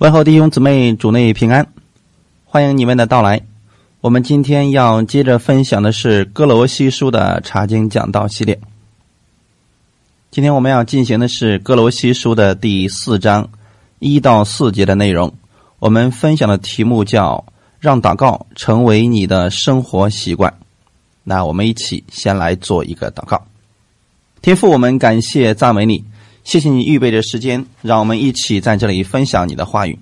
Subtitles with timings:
[0.00, 1.74] 问候弟兄姊妹，主内平安，
[2.46, 3.42] 欢迎你们的到来。
[4.00, 8.58] 我们今天要接着分享的是《哥罗西书》的查经讲道系列。
[10.30, 13.50] 今天我们要进行的是《哥罗西书》的第四章
[13.98, 15.34] 一到四节的内容。
[15.78, 17.44] 我们分享的题目叫
[17.78, 20.54] “让祷告成为你的生活习惯”。
[21.24, 23.42] 那我们一起先来做一个祷告。
[24.40, 26.02] 天父，我们感谢赞美你。
[26.50, 29.96] 谢谢你预备的时间，让我们一起在这里分享你的话语。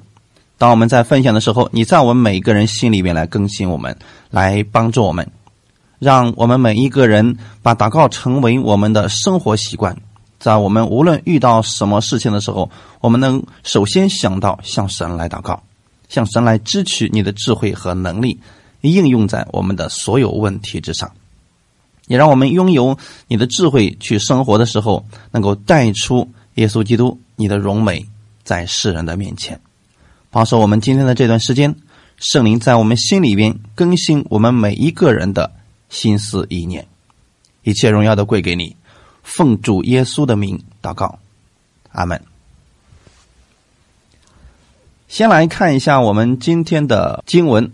[0.57, 3.95] 当我们在分享的时候，你在我们每一个人心里面来更新我们，
[4.31, 5.31] 来帮助我们，
[5.99, 9.95] 让我们每一个人把祷告成为我们的生活习惯。
[10.39, 12.71] 在我们无论遇到什么事情的时候，
[13.03, 15.63] 我们能首先想到向神来祷告，
[16.08, 18.41] 向神来支取你的智慧和能力，
[18.80, 21.13] 应用在我们的所有问题之上。
[22.07, 22.96] 也让我们拥有
[23.27, 26.27] 你的智慧去生活的时候，能够带出
[26.58, 28.04] 耶稣基督你的荣美
[28.43, 29.61] 在世人的面前。
[30.29, 31.76] 保守我们今天的这段时间，
[32.19, 35.52] 圣灵在我们心里边更新我们每一个人的
[35.88, 36.86] 心思意念。
[37.62, 38.74] 一切荣耀都归给你，
[39.22, 41.20] 奉主耶稣的名祷告，
[41.92, 42.20] 阿门。
[45.06, 47.66] 先来看一下我们今天的经文，《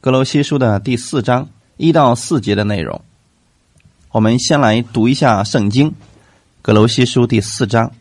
[0.00, 3.02] 格罗西书》的第四章一到四节的内容。
[4.10, 5.90] 我们先来读一下圣经，
[6.62, 7.92] 《格罗西书》第四章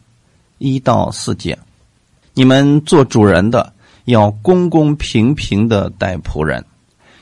[0.57, 1.57] 一到四节。
[2.33, 3.73] 你们做主人的
[4.05, 6.65] 要公公平平的待仆人，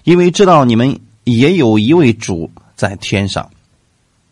[0.03, 3.49] 因为知道你们也有一位主在天上。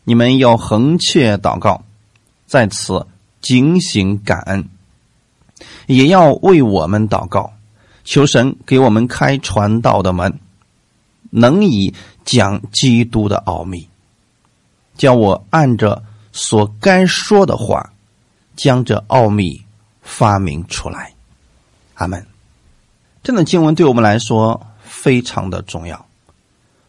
[0.04, 1.84] 你们要横切祷告，
[2.48, 3.06] 在此
[3.40, 4.68] 警醒感恩，
[5.86, 7.54] 也要为我们祷告，
[8.04, 10.40] 求神给我们开传道的门，
[11.30, 11.94] 能以
[12.26, 13.88] 讲基督的奥秘。
[14.98, 17.94] 叫我按着所该说的话，
[18.62, 19.60] 将这奥秘
[20.04, 21.12] 发明出来。
[21.96, 22.24] 阿门。
[23.24, 26.06] 这段经文对我们来说非常的重要。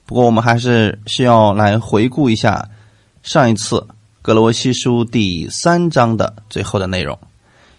[0.04, 2.68] 不过，我们还是需要来回顾一下
[3.22, 3.86] 上一次
[4.20, 7.18] 格罗西书第三章的最后的内容，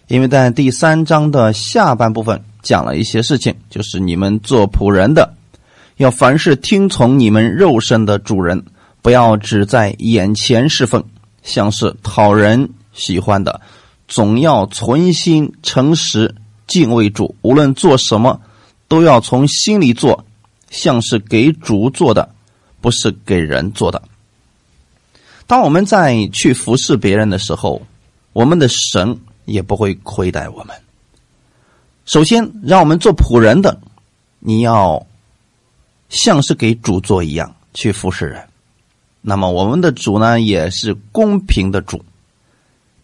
[0.07, 5.35] 因为在第三章的下半部分讲了一些事情，就是你们做仆人的，
[5.97, 8.65] 要凡事听从你们肉身的主人。
[9.03, 11.03] 不要只在眼前侍奉，
[11.43, 13.61] 像是讨人喜欢的，
[14.07, 16.35] 总要存心诚实
[16.67, 17.35] 敬畏主。
[17.41, 18.41] 无论做什么，
[18.87, 20.25] 都要从心里做，
[20.69, 22.33] 像是给主做的，
[22.81, 24.01] 不是给人做的。
[25.45, 27.81] 当我们在去服侍别人的时候，
[28.31, 30.75] 我们的神也不会亏待我们。
[32.05, 33.79] 首先，让我们做仆人的，
[34.39, 35.05] 你要
[36.09, 38.47] 像是给主做一样去服侍人。
[39.21, 42.03] 那么我们的主呢，也是公平的主，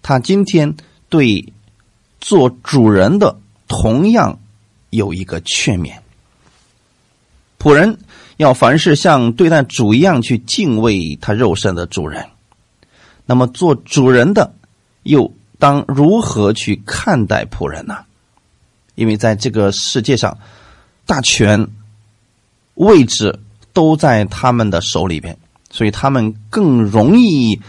[0.02, 0.76] 他今天
[1.10, 1.54] 对
[2.22, 3.38] 做主人的
[3.68, 4.40] 同样
[4.90, 5.98] 有一个劝勉：
[7.60, 7.98] 仆人
[8.38, 12.28] 要凡事像对待主一样去敬畏他肉身的主人。
[13.26, 14.54] 那么做主人的
[15.04, 18.06] 又当如何去看待仆人呢？
[18.96, 20.38] 因为在这个世界上，
[21.06, 21.68] 大权
[22.76, 23.40] 位置
[23.74, 25.38] 都在他们的手里边。
[25.72, 27.62] 所以他们更容易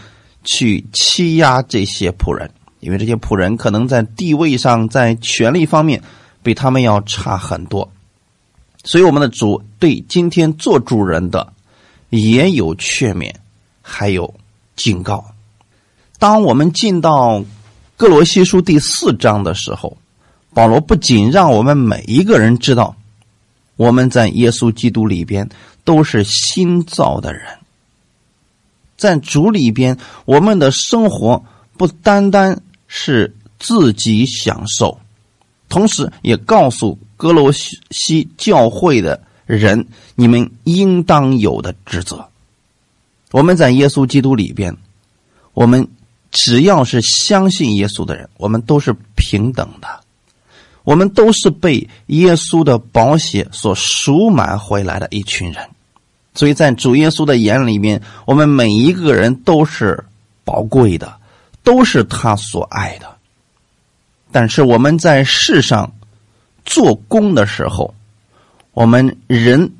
[0.43, 2.49] 去欺压这些仆人，
[2.81, 6.03] 因为这些仆人可能在地位上、在权力方面
[6.43, 7.89] 比他们要差很多。
[8.83, 11.53] 所以我们的主对今天做主人的
[12.09, 13.33] 也有劝勉，
[13.81, 14.33] 还有
[14.75, 15.23] 警告。
[16.19, 17.43] 当我们进到
[17.95, 19.97] 哥罗西书第四章的时候，
[20.53, 22.95] 保罗不仅让我们每一个人知道，
[23.75, 25.47] 我们在耶稣基督里边
[25.83, 27.43] 都是新造的人。
[28.97, 31.43] 在主里边，我们的生活
[31.77, 32.61] 不单单
[32.93, 34.99] 是自己享受，
[35.69, 42.27] 同时也告诉哥罗西教会的人，你们应当有的职责。
[43.31, 44.75] 我们在耶稣基督里边，
[45.53, 45.87] 我们
[46.31, 49.87] 只要是相信耶稣的人，我们都是平等的，
[50.83, 55.65] 我们都是被耶稣的宝血所赎买回来的一群人。
[56.33, 60.03] 所以在主耶稣的眼里面，我们每一个人都是
[60.43, 61.13] 宝贵的，
[61.63, 63.17] 都是他所爱的。
[64.31, 65.91] 但是我们在世上
[66.65, 67.93] 做工的时候，
[68.73, 69.73] 我们人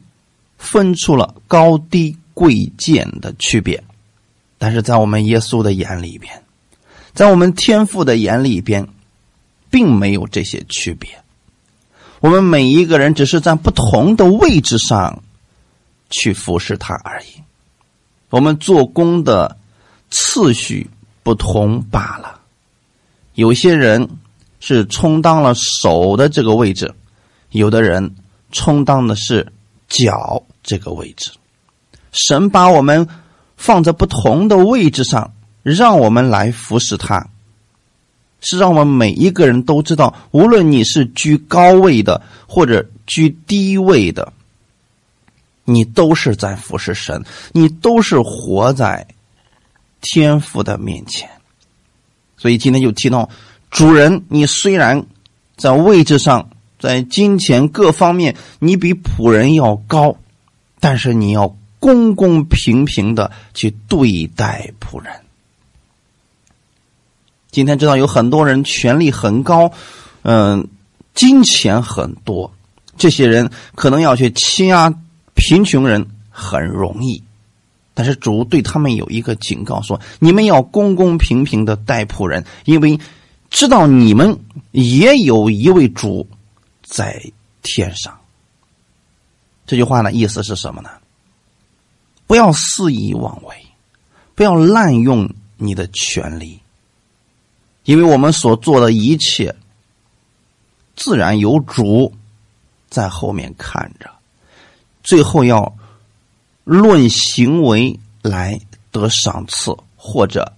[0.57, 3.83] 分出了高低贵贱的区别，
[4.57, 6.43] 但是在我们耶稣的眼里边，
[7.13, 8.87] 在我们天父的眼里边，
[9.69, 11.09] 并没有这些区别。
[12.19, 15.21] 我们每一个人只是在不同的位置上。
[16.13, 17.41] 去服侍他而已，
[18.29, 19.57] 我们做工的
[20.09, 20.89] 次序
[21.23, 22.39] 不同罢了。
[23.33, 24.09] 有些人
[24.59, 26.93] 是充当了手的这个位置，
[27.51, 28.15] 有的人
[28.51, 29.51] 充当的是
[29.87, 31.31] 脚这个位置。
[32.11, 33.07] 神把我们
[33.55, 35.33] 放在不同的位置上，
[35.63, 37.29] 让我们来服侍他，
[38.41, 44.33] 是让我们每一个人都知道，无论你是居高位的或者居低位的，
[45.63, 49.07] 你都是在服侍神，你都是活在
[50.01, 51.29] 天父的面前。
[52.37, 53.29] 所以今天就提到，
[53.69, 55.05] 主人，你虽然
[55.55, 56.49] 在位置上、
[56.79, 60.17] 在金钱各方面，你比仆人要高，
[60.79, 61.55] 但是你要。
[61.83, 65.11] 公公平平的去对待仆人。
[67.49, 69.71] 今天知道有很多人权力很高，
[70.21, 70.67] 嗯，
[71.15, 72.53] 金钱很多，
[72.97, 74.93] 这些人可能要去欺压
[75.33, 77.23] 贫穷人很容易，
[78.01, 82.99] 但是主对他们有一个警告，说你们要公公平平的待仆人，因为
[83.51, 84.39] 知道你们
[84.71, 86.27] 也有一位主
[86.81, 87.21] 在
[87.61, 88.19] 天上。
[89.67, 90.89] 这句话呢，意思是什么呢？
[92.25, 93.55] 不要肆意妄为，
[94.33, 96.59] 不要滥用你的权利，
[97.83, 99.55] 因为我们所做的一切，
[100.95, 102.11] 自然有主
[102.89, 104.09] 在后面看着，
[105.03, 105.75] 最后要
[106.63, 108.59] 论行为来
[108.91, 110.53] 得赏赐或者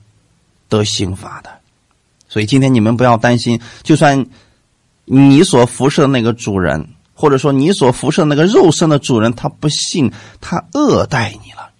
[0.70, 1.50] 得刑罚的。
[2.28, 4.26] 所以今天你们不要担心，就算
[5.06, 10.12] 你所服侍的那个主人，或者说你所服侍的那个肉身的主人，他不信，
[10.42, 11.72] 他恶待你了。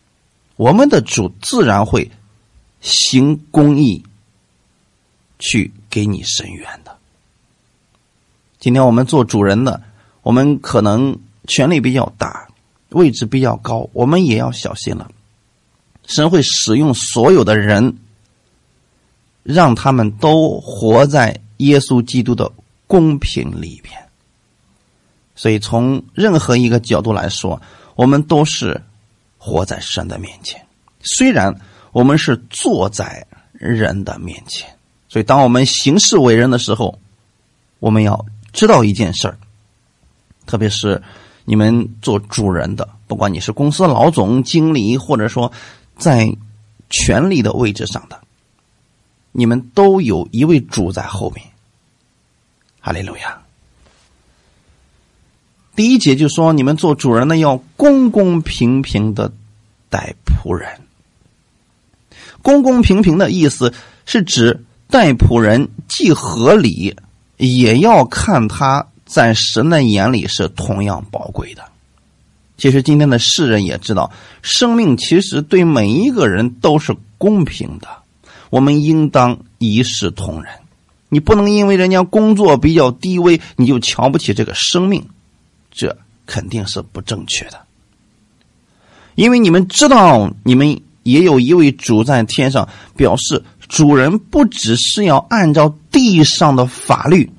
[0.56, 2.12] 我们的主自然会
[2.82, 4.04] 行公义，
[5.40, 6.96] 去给你伸冤的。
[8.60, 9.82] 今天我们做主人的，
[10.22, 11.18] 我们可能
[11.48, 12.48] 权力比较大，
[12.94, 15.12] 位置比较高，我们也要小心了。
[16.06, 17.98] 神会使用所有的人，
[19.44, 22.52] 让他们都活在耶稣基督的
[22.88, 24.00] 公平里边。
[25.36, 27.62] 所以，从任何一个角度来说，
[27.96, 28.82] 我们都是。
[29.46, 30.66] 活在神的面前，
[31.02, 31.54] 虽然
[31.92, 34.74] 我们是坐在人的面前，
[35.10, 36.98] 所以当我们行事为人的时候，
[37.80, 39.38] 我们要知道一件事儿，
[40.46, 41.04] 特别是
[41.46, 45.52] 你们做主人的，不管你是公司老总、经理，或者说
[45.98, 46.36] 在
[46.90, 48.22] 权力的位置上的，
[49.32, 51.46] 你们都有一位主在后面。
[52.80, 53.42] 哈利路亚。
[55.76, 59.34] 第一节就说，你们做主人的要公公平平的
[59.90, 60.82] 待仆人。
[62.42, 63.74] 公公平平的意思
[64.06, 66.96] 是指待仆人既合理，
[67.38, 71.62] 也要看他在神的眼里是同样宝贵的。
[72.58, 74.12] 其实今天的世人也知道，
[74.42, 77.88] 生命其实对每一个人都是公平的，
[78.50, 80.52] 我们应当一视同仁。
[81.10, 85.08] 你不能因为人家工作比较低微，你就瞧不起这个生命。
[85.72, 85.96] 这
[86.26, 87.62] 肯定是不正确的，
[89.14, 97.30] 因为你们知道，你们也有一位主在天上，表示主人不只是要按照地上的法律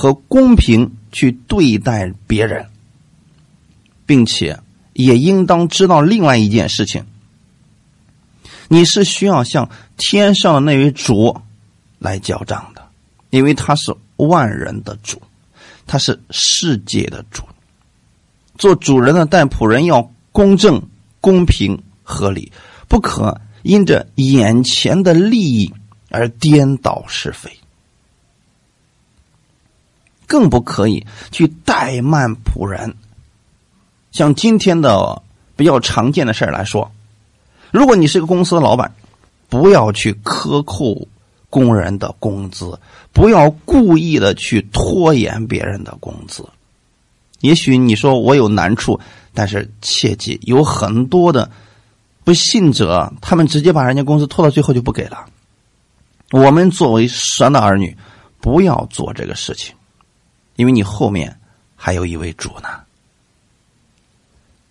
[0.00, 2.66] 和公平去对待别人，
[4.06, 4.60] 并且
[4.92, 7.04] 也应当知道另外一件事情：
[8.68, 11.40] 你是需要向天上的那位主
[11.98, 12.88] 来交账的，
[13.30, 15.20] 因为他是万人的主。
[15.84, 17.42] 他是世界的主，
[18.56, 20.80] 做主人的但仆人要公正、
[21.20, 22.52] 公平、合理，
[22.86, 25.74] 不可因着眼前的利益
[26.08, 27.50] 而颠倒是非，
[30.28, 32.94] 更不可以去怠慢仆人。
[34.12, 35.22] 像今天的
[35.56, 36.92] 比较常见的事来说，
[37.72, 38.94] 如果你是个公司的老板，
[39.48, 41.08] 不要去克扣。
[41.50, 42.78] 工人的工资，
[43.10, 46.44] 不要故意的去拖延别人的工资。
[47.40, 49.00] 也许你说我有难处，
[49.32, 51.50] 但是切记，有很多的
[52.22, 55.24] 不信者，他们直接把人家工资拖到最后就不给了。
[56.32, 57.96] 我们作为神的儿女，
[58.42, 59.74] 不要做这个事情，
[60.58, 61.38] 因为你后面
[61.76, 62.68] 还有一位主呢。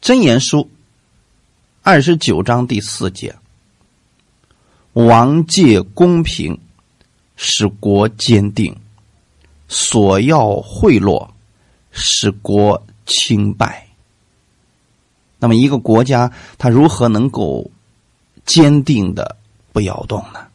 [0.02, 0.70] 真言书
[1.82, 3.36] 二十九章第四节：
[4.92, 6.60] 王借公平。
[7.40, 8.76] 使国坚定，
[9.68, 11.30] 索要贿赂，
[11.92, 13.90] 使国清败。
[15.38, 17.70] 那么，一个国家它如何能够
[18.44, 19.38] 坚定的
[19.72, 20.48] 不摇动呢？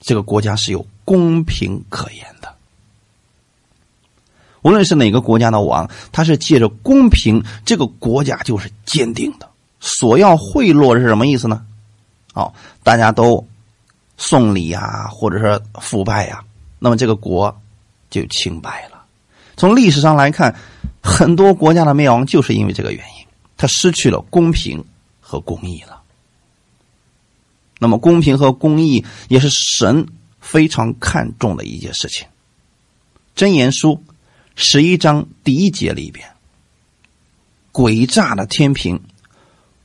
[0.00, 2.49] 这个国家是有公平可言的。
[4.62, 9.48] 无论是哪个国家的王，他是借着公平，这个国家就是坚定的。
[9.80, 11.64] 索要贿赂是什么意思呢？
[12.34, 12.52] 哦，
[12.82, 13.46] 大家都。
[14.22, 16.44] 送礼呀，或者是腐败呀，
[16.78, 17.58] 那么这个国
[18.10, 19.02] 就清白了。
[19.56, 20.54] 从历史上来看，
[21.02, 23.26] 很多国家的灭亡就是因为这个原因，
[23.56, 24.84] 它失去了公平
[25.20, 26.02] 和公义了。
[27.78, 30.06] 那么，公平和公义也是神
[30.38, 32.28] 非常看重的一件事情。
[33.34, 34.04] 箴言书
[34.54, 36.28] 十一章第一节里边，
[37.72, 39.00] 诡诈的天平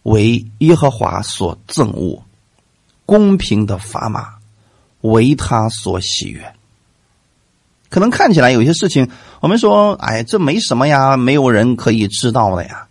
[0.04, 2.24] 为耶和华所憎恶，
[3.06, 4.36] 公平的砝码
[5.02, 6.54] 为他所喜悦。
[7.90, 12.88] 可能看起来有些事情，我们说，哎，这没什么呀，没有人可以知道的呀。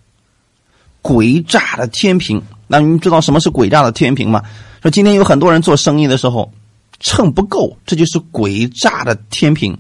[1.03, 4.43] 诡诈的天平，那你知道什么是诡诈的天平吗？
[4.81, 6.51] 说今天有很多人做生意的时候
[7.01, 9.77] 秤不够，这就是诡诈的天平。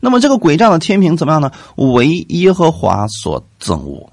[0.00, 1.52] 那么这个诡诈的天平怎么样呢？
[1.76, 4.10] 为耶和华所憎恶。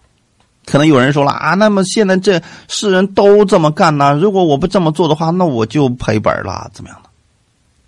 [0.65, 4.15] 可能有人说了啊，那么现在这世人都这么干呢？
[4.15, 7.10] 如果我不这么做的话，那我就赔本了，怎么样的？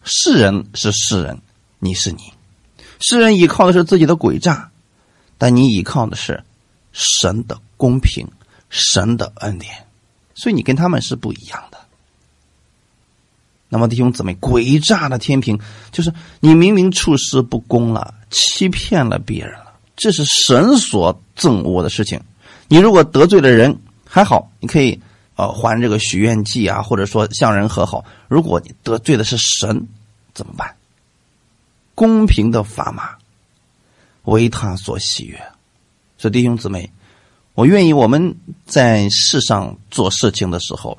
[0.03, 1.41] 世人是世人，
[1.79, 2.19] 你是你。
[2.99, 4.69] 世人依靠的是自己的诡诈，
[5.39, 6.43] 但你依靠的是
[6.91, 8.27] 神的公平、
[8.69, 9.71] 神的恩典，
[10.35, 11.76] 所以你跟他们是不一样的。
[13.69, 15.59] 那么弟兄姊妹，诡诈的天平
[15.91, 22.21] 就是你明明处事不公了，欺骗了别人了，这是神所憎恶的事情。
[22.69, 24.97] 你如果得罪了人，还好，你可以
[25.35, 28.05] 呃还这个许愿祭啊，或者说向人和好。
[28.29, 29.87] 如果你得罪的是神，
[30.33, 30.73] 怎么办？
[31.93, 33.15] 公平的砝码
[34.23, 35.37] 为他所喜悦。
[36.17, 36.89] 所以弟兄姊妹，
[37.53, 38.33] 我愿意我们
[38.65, 40.97] 在世上做事情的时候，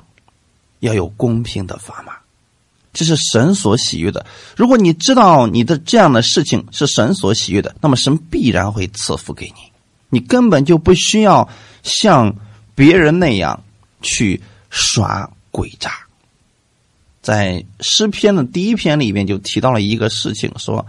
[0.81, 2.13] 要有公平的砝码。
[2.99, 4.25] 这是神所喜悦的。
[4.57, 9.71] 如果你知道你的这样的事情是神所喜悦的，那么神必然会赐福给你。
[10.09, 11.47] 你根本就不需要
[11.81, 12.35] 像
[12.75, 13.63] 别人那样
[14.01, 15.93] 去耍诡诈。
[17.21, 20.85] 在诗篇的第一篇里面就提到了一个事情，说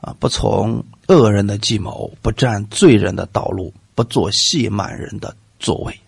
[0.00, 6.00] 啊，不从恶人的计谋，不占罪人的道路，不做戏满人的座位，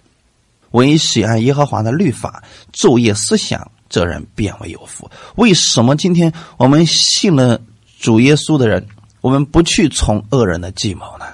[0.73, 3.71] 唯喜爱耶和华的律法，昼夜思想。
[3.93, 5.11] 这人变为有福。
[5.37, 7.61] 为什么今天我们信了
[8.01, 8.89] 主耶稣的人，
[9.21, 11.27] 我们不去从恶人的计谋呢？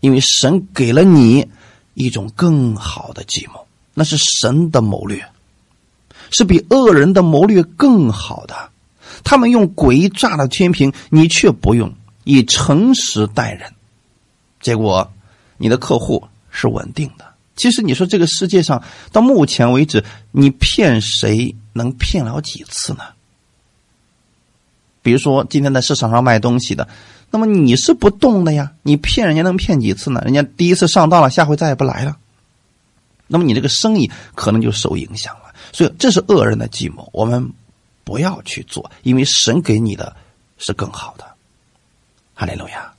[0.00, 1.48] 因为神给了你
[1.94, 5.26] 一种更好的计谋，那是神的谋略，
[6.30, 8.54] 是比恶人的谋略更好的。
[9.24, 11.94] 他们用诡诈的天平，你却不用
[12.24, 13.72] 以诚实待人，
[14.60, 15.10] 结果
[15.56, 17.33] 你的客户是稳定的。
[17.56, 18.82] 其实你说这个世界上
[19.12, 21.54] 到目前为止，你骗谁？
[21.76, 23.00] 能骗了几次呢？
[25.02, 26.88] 比如说，今天在市场上卖东西的，
[27.30, 28.72] 那么你是不动的呀？
[28.84, 30.22] 你骗人家能骗几次呢？
[30.24, 32.16] 人家第一次上当了，下回再也不来了。
[33.26, 35.52] 那么你这个生意可能就受影响了。
[35.72, 37.52] 所以这是恶人的计谋，我们
[38.04, 40.14] 不要去做，因为神给你的
[40.58, 41.24] 是更好的。
[42.34, 42.92] 哈利路亚。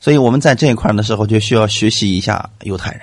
[0.00, 3.02] 所以我们在这一块的时候，就需要学习一下犹太人。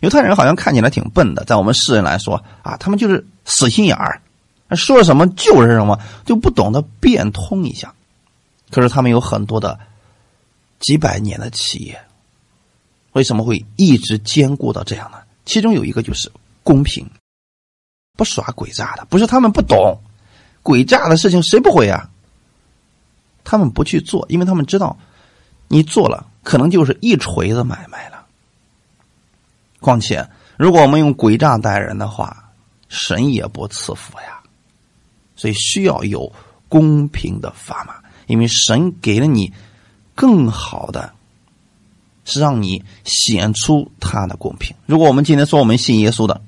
[0.00, 4.20] 犹太人好像看起来挺笨的，在我们世人来说啊，他们就是死心眼儿，
[4.76, 7.94] 说什么就是什么，就不懂得变通一下。
[8.70, 9.78] 可是他们有很多的
[10.80, 12.00] 几百年的企业，
[13.12, 15.18] 为什么会一直坚固到这样呢？
[15.44, 16.30] 其中有一个就是
[16.62, 17.08] 公平，
[18.16, 20.00] 不耍诡诈的，不是他们不懂，
[20.62, 22.10] 诡诈的事情谁不会啊？
[23.44, 24.98] 他们不去做，因为他们知道，
[25.68, 28.15] 你做了可能就是一锤子买卖了。
[29.86, 32.50] 况且，如果我们用诡诈待人的话，
[32.88, 34.42] 神也不赐福呀。
[35.36, 36.32] 所以需要有
[36.68, 37.94] 公平的砝码，
[38.26, 39.52] 因为神给了你
[40.14, 41.12] 更好的，
[42.24, 44.74] 是让你显出他的公平。
[44.86, 46.40] 如果我们今天说我们信耶稣的，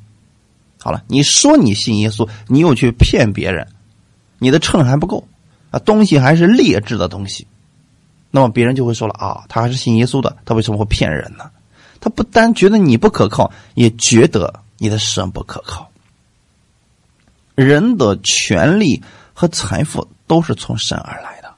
[0.81, 3.69] 好了，你说你信耶稣，你又去骗别人，
[4.39, 5.29] 你的秤还不够
[5.71, 7.47] 啊，东西还是劣质的东西，
[8.33, 11.51] 那么别人就会说了啊，他还是信耶稣的，他为什么会骗人呢？
[12.01, 15.91] 他不单觉得你不可靠，也觉得你的神不可靠。
[17.55, 19.03] 人的权利
[19.35, 21.53] 和财富都是从神而来的。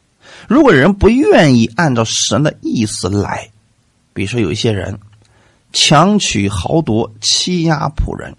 [0.48, 3.50] 如果人不愿意按照神的意思来，
[4.14, 4.98] 比如说有一些人
[5.72, 8.34] 强取豪夺、欺压仆人，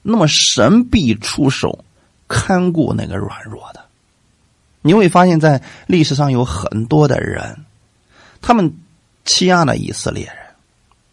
[0.00, 1.84] 那么神必出手
[2.26, 3.84] 看顾那个软弱的。
[4.80, 7.64] 你会发现在历史上有很多的人，
[8.40, 8.74] 他们
[9.24, 10.41] 欺压了以色列人。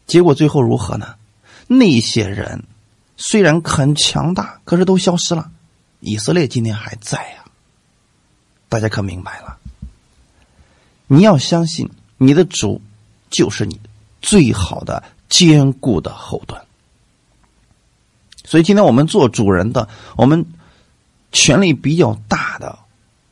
[0.10, 1.16] 结果最后如何呢？
[1.68, 2.64] 那些人
[3.16, 5.52] 虽然很强大，可是都消失了。
[6.00, 7.46] 以色列今天还在呀，
[8.68, 9.58] 大家可明白了？
[11.06, 11.88] 你要相信
[12.18, 12.82] 你的主
[13.30, 13.80] 就是你
[14.20, 16.60] 最好的坚固的后盾。
[18.44, 20.44] 所以今天我们做主人的，我们
[21.32, 22.80] 权力比较大的，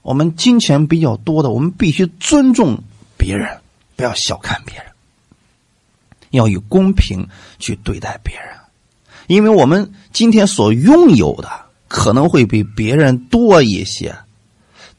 [0.03, 2.83] 我们金钱比较多的，我们必须尊重
[3.17, 3.61] 别人，
[3.95, 4.86] 不要小看别人，
[6.37, 7.27] 要以公平
[7.59, 8.55] 去对待别人，
[9.27, 11.49] 因为我们今天所拥有的
[11.87, 14.15] 可能会比别人多一些，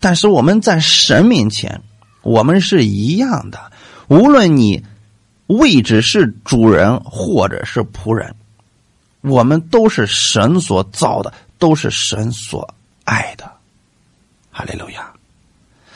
[0.00, 1.80] 但是我们在神面前，
[2.22, 3.72] 我们是一样的，
[4.08, 4.84] 无论你
[5.46, 8.34] 位置是主人或者是仆人，
[9.22, 13.50] 我们都是神所造的，都是神所爱的。
[14.50, 15.12] 哈利路亚！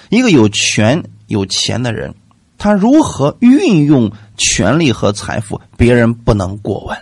[0.08, 2.14] 一个有权有钱的人，
[2.58, 6.98] 他如何运用权力和财富，别人不能过问。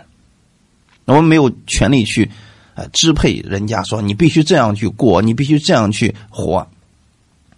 [1.05, 2.29] 我们没有权利去
[2.75, 6.67] 呃支配人家，说你必须这样去过，你必须这样去活。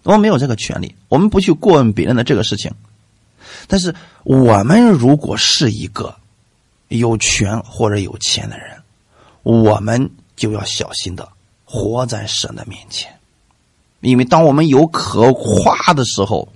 [0.04, 2.72] 我们没有这个权利，我们不去过问别人的这个事情。
[3.68, 6.16] 但是，我们如果是一个
[6.88, 8.82] 有权或者有钱的人，
[9.44, 11.30] 我们就要小心的
[11.64, 13.14] 活在神的面前。
[14.02, 16.52] 因为当我们有可夸的时候，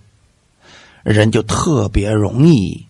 [1.04, 2.87] 人就特别容易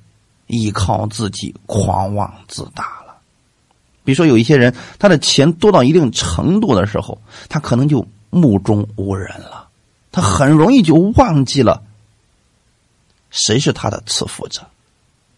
[0.48, 3.16] 依靠自己、狂妄自大了。
[4.04, 9.68] 比如说，有一些人，他的钱多到一定程度的时候，他可能就目中无人了，
[10.12, 11.84] 他很容易就忘记了
[13.30, 14.66] 谁是他的赐福者。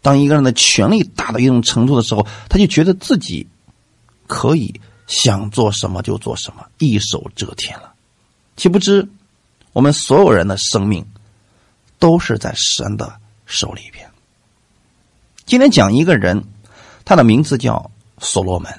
[0.01, 3.47] 当一个人的权力大到一定程度的时候，他就觉得自己
[4.27, 7.93] 可以想做什么就做什么，一手遮天了。
[8.55, 9.07] 岂不知，
[9.73, 11.05] 我们所有人的生命
[11.97, 13.11] 都是在神的
[13.45, 14.08] 手里边。
[15.49, 16.43] 今天讲一个人，
[17.03, 17.89] 他的名字叫
[18.19, 18.71] 所罗门。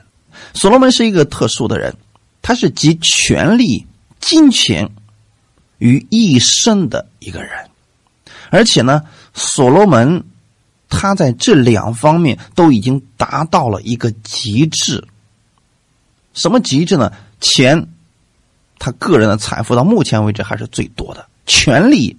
[0.55, 1.93] 所罗门是一个特殊的人，
[2.43, 3.85] 他是集权力、
[4.21, 4.89] 金钱
[5.79, 7.69] 于一身的一个人，
[8.51, 9.03] 而且呢，
[9.35, 10.23] 所罗门
[10.89, 15.05] 他在这两方面都已经达到了一个极致。
[16.35, 17.13] 什么极致呢？
[17.41, 17.89] 钱。
[18.79, 22.17] 他个人的财富到目前为止还是最多的，权力，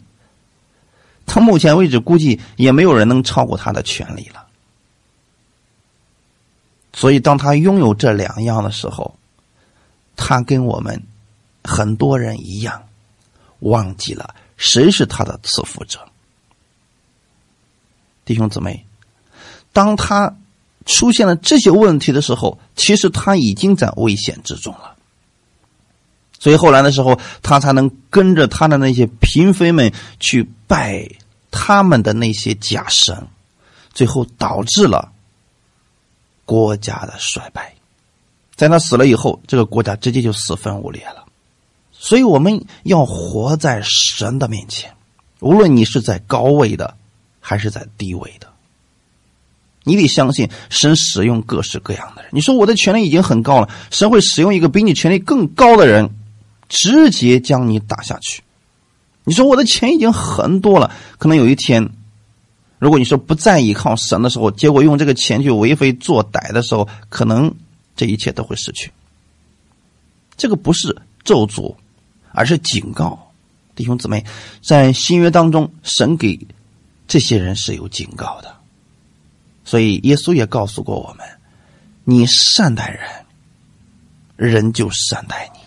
[1.25, 4.45] 他目前为止估计也没有人能超过他的权利了。
[6.93, 9.15] 所以，当他拥有这两样的时候，
[10.17, 11.01] 他跟我们
[11.63, 12.83] 很多人一样，
[13.59, 15.99] 忘记了谁是他的赐福者。
[18.25, 18.85] 弟兄姊妹，
[19.71, 20.35] 当他
[20.85, 24.95] 出现了这些问题的时候，其实他已经在危险之中了。
[26.41, 31.07] 所以后来的时候，他才能跟着他的那些嫔妃们去拜
[31.51, 33.27] 他们的那些假神，
[33.93, 35.11] 最后导致了
[36.43, 37.75] 国家的衰败。
[38.55, 41.25] 在他死了以后，这个国家直接就四分五裂了。
[41.91, 44.91] 所以我们要活在神的面前，
[45.41, 46.97] 无论你是在高位的，
[47.39, 48.47] 还是在低位的，
[49.83, 52.31] 你得相信神使用各式各样的人。
[52.33, 56.09] 你说我的权力已经很高了，神会使用一个比你权力更高的人。
[56.71, 58.41] 直接将你打下去。
[59.25, 61.89] 你说我的钱已经很多了，可能有一天，
[62.79, 67.53] 如果你说不再依靠神的时候，结果用这个钱去为非作歹的时候，可能
[67.95, 68.89] 这一切都会失去。
[70.37, 71.75] 这个不是咒诅，
[72.31, 73.31] 而是警告。
[73.75, 74.25] 弟兄姊妹，
[74.63, 76.39] 在新约当中，神给
[77.05, 78.55] 这些人是有警告的，
[79.65, 81.27] 所以耶稣也告诉过我们：
[82.05, 85.60] 你善待人，人就善待你。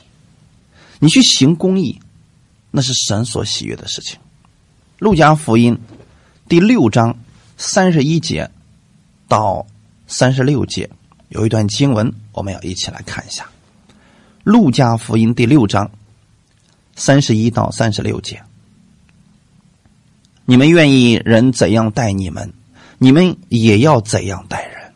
[1.04, 2.00] 你去行公义，
[2.70, 4.18] 那是神所喜悦的事情。
[4.98, 5.78] 路加福音
[6.48, 7.14] 第六章
[7.58, 8.50] 三十一节
[9.28, 9.66] 到
[10.06, 10.88] 三十六节
[11.28, 13.46] 有一段经文，我们要一起来看一下。
[14.44, 15.90] 路加福音第六章
[16.96, 18.42] 三十一到三十六节，
[20.46, 22.50] 你们愿意人怎样待你们，
[22.96, 24.94] 你们也要怎样待人。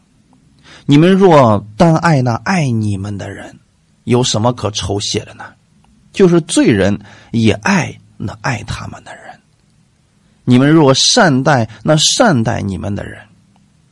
[0.86, 3.58] 你们若单爱那爱你们的人，
[4.04, 5.44] 有什么可酬谢的呢？
[6.18, 6.98] 就是罪人
[7.30, 9.38] 也爱那爱他们的人。
[10.42, 13.20] 你们若善待那善待你们的人，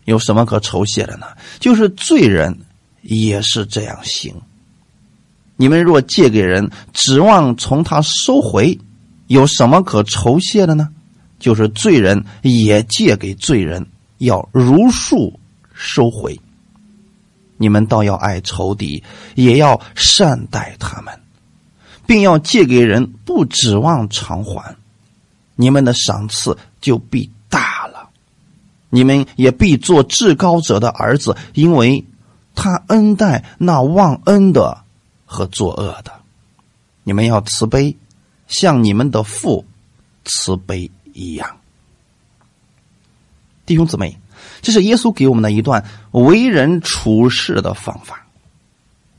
[0.07, 1.29] 有什么可酬谢的呢？
[1.61, 2.59] 就是罪人
[3.03, 4.35] 也是这样行。
[5.55, 8.77] 你们若借给人，指望从他收回，
[9.29, 10.89] 有什么可酬谢的呢？
[11.39, 13.87] 就是罪人也借给罪人，
[14.19, 15.39] 要如数
[15.73, 16.37] 收回。
[17.57, 19.05] 你们倒要爱仇敌，
[19.37, 21.15] 也要善待他们。
[22.07, 24.77] 并要借给人，不指望偿还，
[25.55, 28.09] 你们的赏赐就必大了。
[28.89, 32.05] 你们也必做至高者的儿子，因为
[32.55, 34.85] 他恩待那忘恩的
[35.25, 36.13] 和作恶的。
[37.03, 37.97] 你们要慈悲，
[38.47, 39.65] 像你们的父
[40.25, 41.59] 慈悲一样。
[43.65, 44.19] 弟兄姊妹，
[44.63, 48.26] 这是耶稣给我们的一段为人处事的方法。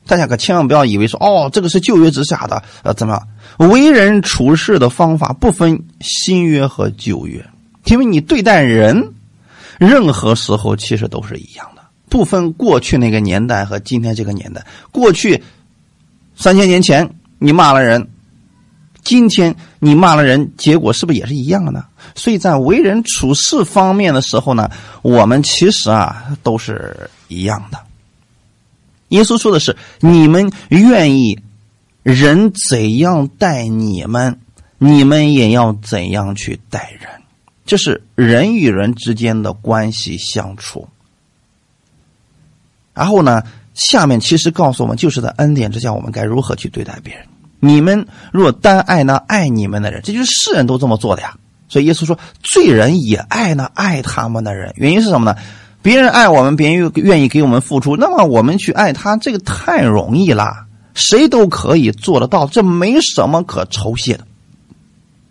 [0.07, 3.69] 大家可千万不要以为说哦，这个是旧约之下的，呃，怎么样？
[3.69, 7.45] 为人处事的方法不分新约和旧约，
[7.85, 9.13] 因为你对待人，
[9.79, 14.65] 任何时候其实都是一样的，不分过去那个年代和今天这个年代。
[14.91, 15.43] 过去
[16.35, 18.07] 三千年前你骂了人，
[19.03, 21.83] 今天你骂了人，结果是不是也是一样的呢？
[22.15, 24.69] 所以在为人处事方面的时候呢，
[25.01, 27.79] 我们其实啊都是一样的。
[29.09, 31.39] 耶稣说的是：“你们愿意
[32.03, 34.39] 人怎样待你们，
[34.77, 37.09] 你们也要怎样去待人。
[37.65, 40.87] 这是人与人之间的关系相处。”
[42.93, 43.43] 然后呢，
[43.73, 47.25] 下面其实告诉我们，就是在恩典之下，我们该如何去对待别人。
[47.59, 51.37] 你们若单爱那爱你们的人，这就是世人都这么做的呀。
[51.69, 55.37] 所以耶稣说：“罪人也爱那爱他们的人。”原因是什么呢？
[55.88, 64.28] 别人爱我们，别人愿意给我们付出，那么我们去爱他，这个太容易了，谁都可以做得到，这没什么可酬谢的。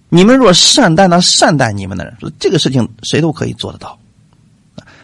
[0.09, 3.99] 你们若善待那善待你们的人，这个事情谁都可以做得到。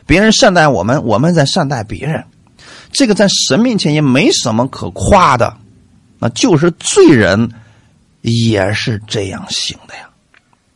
[0.06, 2.24] 别人善待我们，我们在善待别人，
[2.90, 5.54] 这个在神面前也没什么可夸的，
[6.18, 7.50] 那就是罪人
[8.22, 10.08] 也是这样行的呀。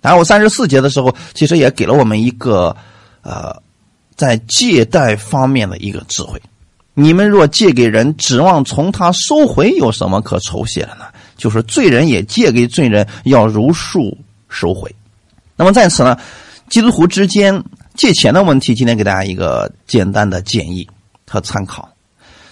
[0.02, 2.76] 然后三十四节的时候，其实也给了我们一个
[3.22, 3.64] 呃。
[4.16, 6.40] 在借贷方面的一个智慧，
[6.94, 11.04] 你们若借给人，指望从他收回，有什么可酬谢的呢？
[11.36, 14.16] 就是罪人也借给罪人，要如数
[14.48, 14.94] 收回。
[15.54, 16.18] 那么在此呢，
[16.70, 17.62] 基督徒之间
[17.94, 20.88] 借钱的问题，今天给大家一个简单的建议
[21.28, 21.86] 和参考。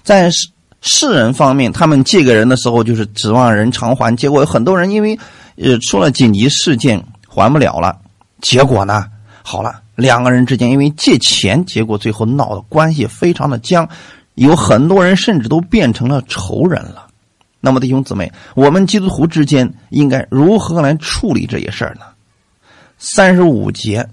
[0.02, 0.48] 在世
[0.82, 5.18] 世人方面，他们借给人的时候，就是指望人偿还，结果有很多人因为
[5.56, 7.96] 呃出了紧急事件还不了了，
[8.42, 9.06] 结果呢，
[9.42, 9.80] 好了。
[9.94, 13.88] 两个人之间因为借钱，结果最后闹的关系非常的僵，
[14.34, 17.06] 有很多人甚至都变成了仇人了。
[17.60, 22.02] 那么弟兄姊妹，我们基督徒之间应该如何来处理这些事儿呢？
[22.98, 24.06] 三十五节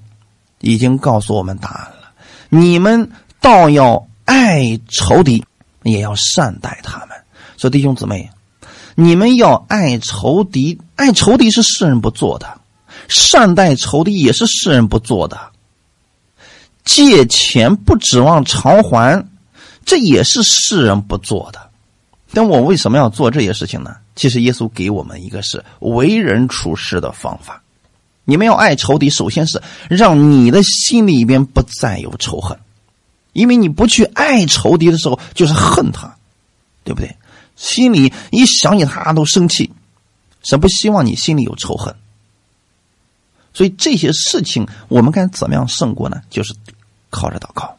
[0.59, 2.11] 已经告诉我们答案了。
[2.49, 5.43] 你们倒要爱仇敌，
[5.83, 7.09] 也要善待他们。
[7.57, 8.29] 所以弟兄姊妹，
[8.95, 12.61] 你们要爱仇敌，爱仇敌是世人不做的，
[13.07, 15.50] 善待仇敌也是世人不做的。
[16.83, 19.25] 借钱不指望偿还，
[19.85, 21.69] 这也是世人不做的。
[22.33, 23.95] 但我为什么要做这些事情呢？
[24.15, 27.61] 其实耶稣给我们一个是为人处事的方法。
[28.23, 32.57] 你们要爱仇敌，首先是让你的心里边不再有仇恨，
[33.33, 36.15] 因为你不去爱仇敌的时候，就是恨他，
[36.83, 37.15] 对不对？
[37.55, 39.71] 心里一想起他都生气，
[40.43, 41.93] 神不希望你心里有仇恨。
[43.53, 46.21] 所以这些事情我们该怎么样胜过呢？
[46.29, 46.55] 就是
[47.09, 47.75] 靠着祷告，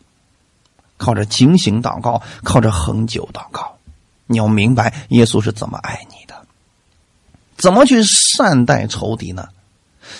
[0.97, 3.77] 靠着警醒祷告，靠着恒久祷告。
[4.27, 6.35] 你要明白耶稣是怎么爱你的，
[7.57, 9.49] 怎么去善待仇敌呢？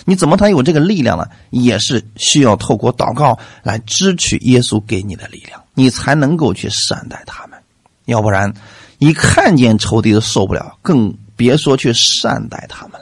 [0.05, 1.27] 你怎么才有这个力量呢？
[1.51, 7.61] 也是需要透过祷告来支取耶稣给你的力量，你才能够去善待他们。
[8.05, 8.53] 要不然，
[8.97, 12.99] 一看见仇敌都受不了，更别说去善待他们。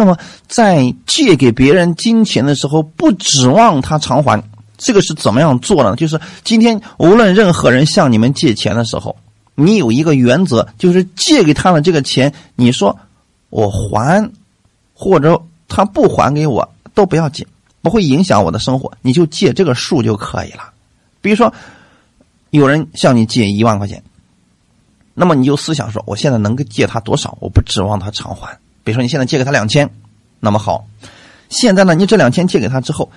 [0.00, 0.16] 那么，
[0.48, 4.42] 在借给别人金钱的时候，不指望他偿还，
[4.78, 5.94] 这个是怎么样做呢？
[5.94, 9.14] 就是今天无论任何人向你们借钱的时候，
[9.54, 12.98] 你有一个原则，就是借给他的这个钱，你说
[13.50, 14.30] 我还，
[14.94, 17.46] 或者他不还给我都不要紧，
[17.82, 20.70] 不会影响我的生活，你就借这个数就可以了。
[21.20, 21.52] 比如说，
[22.48, 24.02] 有人向你借一万块钱，
[25.12, 27.36] 那么你就思想说，我现在能够借他多少？
[27.38, 28.58] 我不指望他偿还。
[28.84, 29.90] 比如说你现在借给他两千，
[30.40, 30.86] 那么好，
[31.48, 33.10] 现在呢，你这两千借给他之后，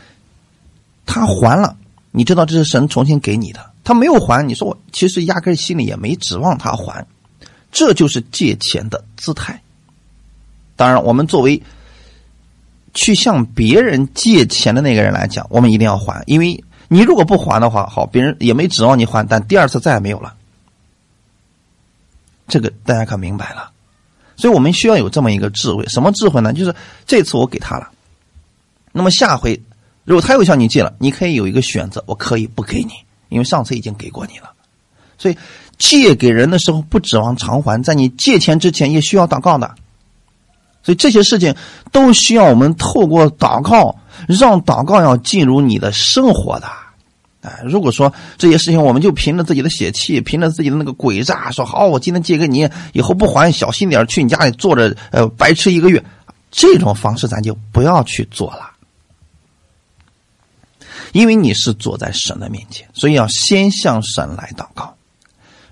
[1.05, 1.75] 他还了，
[2.11, 3.71] 你知道这是神重新给你的。
[3.83, 7.05] 他没有还，你说我其实压根心里也没指望他还，
[7.71, 9.61] 这就是借钱的姿态。
[10.75, 11.61] 当然，我们作为
[12.93, 20.35] 去向别人借钱的那个人来讲，我们一定要还，因为你如果不还的话，好，别人也没指望你还，但第二次再也没有了。
[22.47, 23.72] 这个大家可明白了。
[24.35, 26.53] 所以我们需要有这么一个智慧，什么智慧呢？
[26.53, 26.73] 就是
[27.05, 27.89] 这次我给他了，
[28.91, 29.61] 那么下回
[30.03, 32.91] 如果他又向你借了，你可以有一个选择，我可以不给你，
[33.29, 34.51] 因为上次已经给过你了。
[35.17, 35.37] 所以
[35.77, 39.75] 借给人的时候不指望偿还，在你借钱之前也需要祷告的。
[40.83, 41.55] 所以这些事情
[41.93, 43.95] 都需要我们透过祷告，
[44.27, 46.67] 让祷告要进入你的生活的。
[47.43, 56.01] 哎，如果说这些事情，我们就凭着自己的血气，凭着自己的那个诡诈，说好，我今天借给你，以后不还，小心点去你家里坐着，呃，白吃一个月，
[56.49, 58.71] 这种方式咱就不要去做了，
[61.11, 64.95] 因为你是坐在神的面前，所以要先向神来祷告。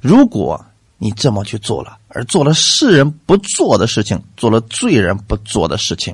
[0.02, 0.66] 如果
[0.98, 6.14] 你这么去做了，而做了世人不做的事情，做了罪人不做的事情，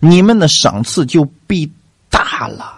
[0.00, 1.72] 你们的赏赐就必
[2.10, 2.77] 大了。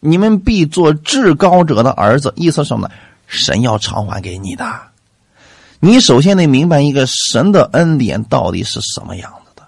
[0.00, 2.94] 你们必做至高者的儿子，意思什么呢？
[3.26, 4.64] 神要偿还给你的。
[5.80, 9.62] 你首先得明白一个神的恩典到底是什么样子的，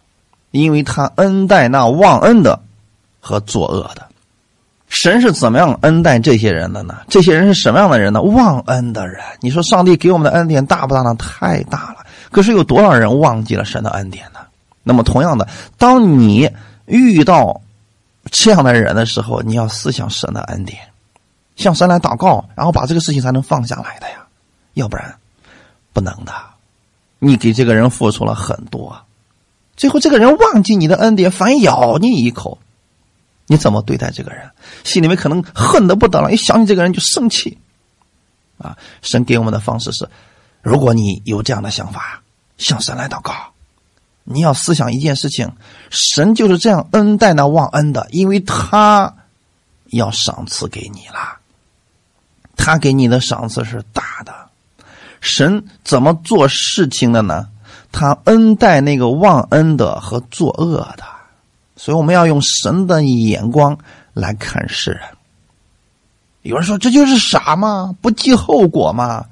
[0.51, 2.61] 因为他恩待那忘恩的
[3.21, 4.07] 和作恶的。
[4.89, 6.97] 神是怎么样恩待这些人的呢？
[7.09, 8.21] 这些人是什么样的人呢？
[8.23, 9.23] 忘恩的人。
[9.41, 11.15] 你说上帝给我们的恩典大不大呢？
[11.15, 11.99] 太大了。
[12.33, 14.41] 可是有多少人忘记了神的恩典呢？
[14.83, 15.47] 那么同样的，
[15.79, 16.51] 当你
[16.87, 17.61] 遇到
[18.31, 20.79] 这样的人的时候，你要思想神的恩典，
[21.57, 24.27] 向神来祷告，然后把这个事情才能放下来的呀。
[24.75, 25.19] 要不然，
[25.93, 26.33] 不能的。
[27.19, 29.05] 你给这个人付出了很多，
[29.77, 32.59] 最后这个人忘记你的恩典，反咬你一口。
[33.47, 34.49] 你怎么对待这个人？
[34.85, 37.59] 心里面可能恨得不得了，一想起这个人就生气。
[38.59, 40.09] 啊，神给我们的方式是：
[40.63, 42.23] 如果你有这样的想法，
[42.59, 43.33] 向神来祷告。
[44.33, 45.51] 你要思想一件事情，
[45.91, 49.13] 神就是这样恩待那忘恩的，因为他
[49.87, 51.39] 要赏赐给你了。
[52.57, 54.33] 他给你的赏赐是大的。
[55.21, 57.49] 神怎么做事情的呢？
[57.91, 61.05] 他恩待那个忘恩的和作恶的。
[61.75, 63.77] 所以我们要用神的眼光
[64.13, 65.03] 来看世人。
[66.43, 67.97] 有人说这就是傻吗？
[68.01, 69.27] 不计后果吗？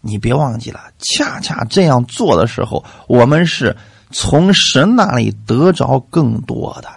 [0.00, 3.76] 你别忘记了，恰恰这样做的时候，我们是
[4.10, 6.88] 从神那里得着更多的，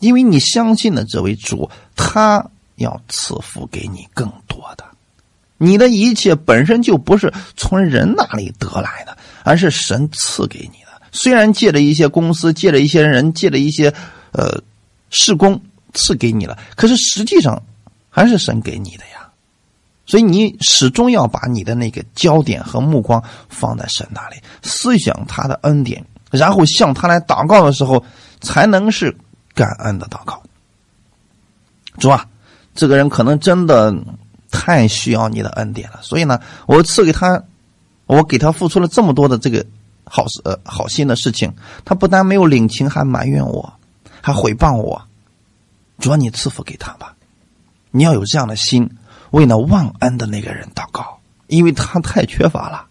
[0.00, 2.44] 因为你相信的这位主，他
[2.76, 4.84] 要赐福给你更多的。
[5.58, 11.00] 你的一切本身就不是从人那里得来的，而是神赐给你的。
[11.12, 13.94] 虽然借着一些公司，借着一些人，借着一些。
[14.36, 14.60] 呃，
[15.10, 17.62] 施工赐给你了，可是实际上
[18.10, 19.30] 还是神给你的呀，
[20.06, 28.04] 所以你始终要把你的那个焦点和目光放在神那里，思想他的恩典，然后向他来祷告的时候，
[28.40, 29.16] 才能是
[29.54, 30.42] 感恩的祷告。
[31.98, 32.26] 主啊，
[32.74, 33.94] 这个人可能真的
[34.50, 37.42] 太需要你的恩典了，所以呢，我赐给他，
[38.06, 39.64] 我给他付出了这么多的这个
[40.04, 43.72] 好呃好心的事情，他不但没有领情，还埋怨我。
[44.26, 45.02] 还诽谤我，
[45.98, 47.14] 主要你赐福给他吧。
[47.90, 48.90] 你要有这样的心，
[49.32, 52.86] 为那忘恩的那个人祷告，因为他太缺乏了；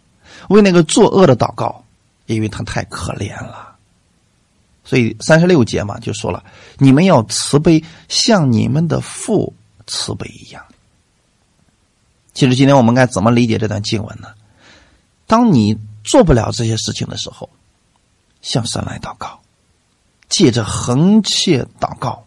[0.50, 1.83] 为那个作恶的祷告，
[2.26, 3.76] 因为他太可怜了。
[4.84, 6.44] 所以三十六节嘛，就说了：
[6.78, 9.54] 你们要慈悲，像你们的父
[9.88, 10.64] 慈悲一样。
[12.34, 14.34] 其实今天我们该怎么理解这段经文呢？
[15.26, 17.50] 当你做不了这些事情的时候，
[18.42, 19.40] 向神来祷告。
[20.30, 22.26] 借着横切祷告，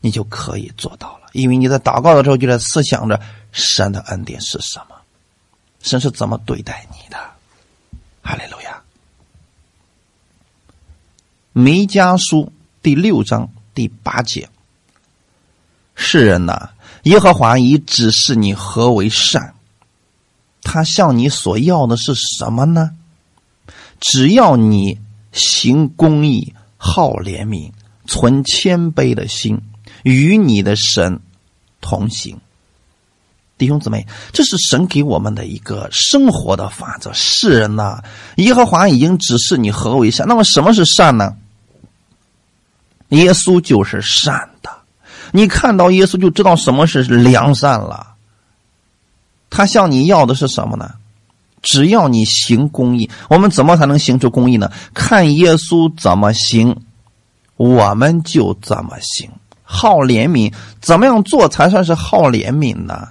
[0.00, 1.28] 你就可以做到了。
[1.32, 4.94] 因为你在祷告的时候，就在思想着神的恩典是什么，
[5.82, 7.18] 神是怎么对待你的。
[8.22, 8.69] 哈利路亚。
[11.60, 12.50] 弥迦书
[12.82, 14.48] 第六章第八节：
[15.94, 16.70] 世人呐，
[17.02, 19.52] 耶和华已指示你何为善，
[20.62, 22.92] 他向你所要的是什么呢？
[24.00, 24.98] 只要你
[25.32, 26.54] 行公义。
[26.82, 27.72] 好怜悯，
[28.06, 29.60] 存谦卑的心，
[30.02, 31.20] 与你的神
[31.82, 32.40] 同行。
[33.58, 37.12] 弟兄姊妹，这是神给我们的一个生活的法则。
[37.12, 38.02] 世人呐，
[38.36, 40.26] 耶和华已经指示你何为善。
[40.26, 41.36] 那么，什么是善呢？
[43.10, 44.70] 耶稣就是善的。
[45.32, 48.14] 你看到耶稣，就知道什么是良善了。
[49.48, 50.94] 他向你要的是什么呢？
[51.62, 54.72] 只要你行公义，我们怎么才能行出公义呢？
[54.94, 56.74] 看耶稣怎么行，
[57.56, 59.30] 我们就怎么行。
[59.62, 63.10] 好怜悯，怎么样做才算是好怜悯呢？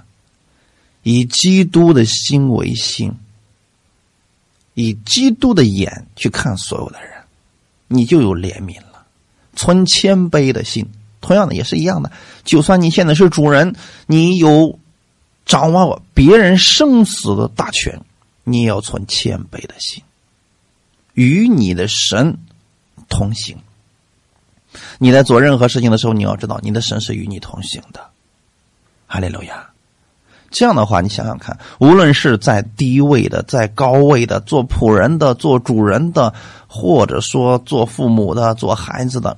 [1.04, 3.12] 以基督的心为心，
[4.74, 7.12] 以基督的眼去看所有的人，
[7.86, 8.89] 你就有怜悯了。
[9.54, 10.86] 存谦卑的心，
[11.20, 12.10] 同样的也是一样的。
[12.44, 13.74] 就算你现在是主人，
[14.06, 14.78] 你有
[15.44, 18.00] 掌握别人生死的大权。
[18.42, 20.02] 你也要存谦卑的心，
[21.12, 22.38] 与你的神
[23.08, 23.58] 同行。
[24.98, 28.00] 你在做任何事情的时候，你要知道你的神是与你同行的。
[29.06, 29.68] 哈利路亚！
[30.50, 36.34] 这样的话，你想想看，无论是在低位的、在高位的、做仆人的、做主人的，
[36.72, 39.36] 或者说做父母的、做孩子的，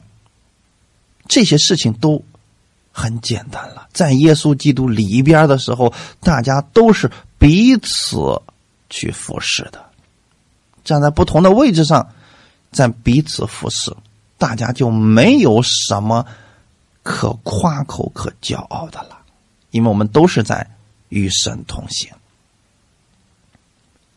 [1.26, 2.22] 这些事情都
[2.92, 3.88] 很简单了。
[3.92, 8.40] 在耶稣基督里边的时候，大家都是彼此。
[8.94, 9.82] 去服侍的，
[10.84, 12.06] 站在不同的位置上，
[12.72, 13.96] 在彼此服侍，
[14.36, 16.26] 大家就没有什么
[17.02, 19.16] 可夸口、可骄傲的了，
[19.70, 20.68] 因为我们都是在
[21.08, 22.12] 与神同行。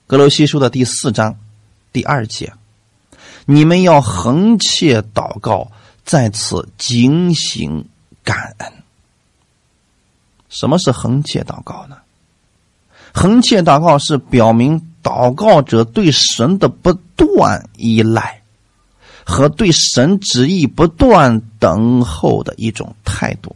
[0.07, 1.39] 格罗西书的第四章
[1.93, 2.51] 第二节，
[3.45, 5.71] 你们要横切祷告，
[6.03, 7.85] 在此警醒
[8.23, 8.73] 感恩。
[10.49, 11.97] 什么是横切祷告呢？
[13.13, 18.41] 横切祷告是表明祷告者对神的不断依赖
[19.25, 23.55] 和对神旨意不断等候的一种态度。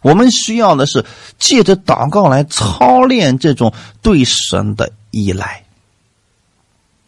[0.00, 1.04] 我们需要的是
[1.38, 5.65] 借着祷告来操练这种对神的依赖，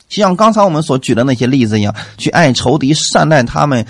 [0.08, 3.86] 像刚才我们所举的那些例子一样，去爱仇敌、善待他们，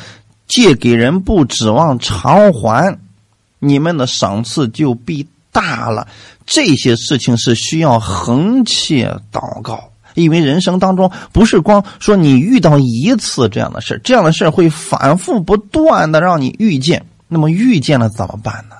[0.46, 2.98] 借给人不指望偿还，
[3.58, 6.08] 你们的赏赐就必大了。
[6.46, 17.04] 这些事情是需要横切祷告，因为人生当中不是光说你遇到一次这样的事这样的事会反复不断的让你遇见。
[17.28, 18.76] 那么遇见了怎么办呢？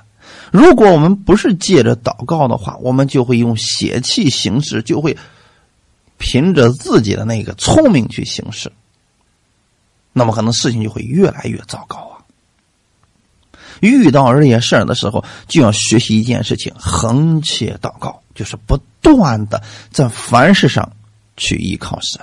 [0.50, 5.14] 如果我们不是借着祷告的话，我们就会用血气行事，就会
[6.18, 8.70] 凭着自己的那个聪明去行事。
[10.12, 12.18] 那么可能事情就会越来越糟糕啊！
[13.80, 20.92] 遇到这些事儿的时候，就要学习一件事情：横切祷告，就是不断的在凡事上
[21.36, 22.20] 去依靠神。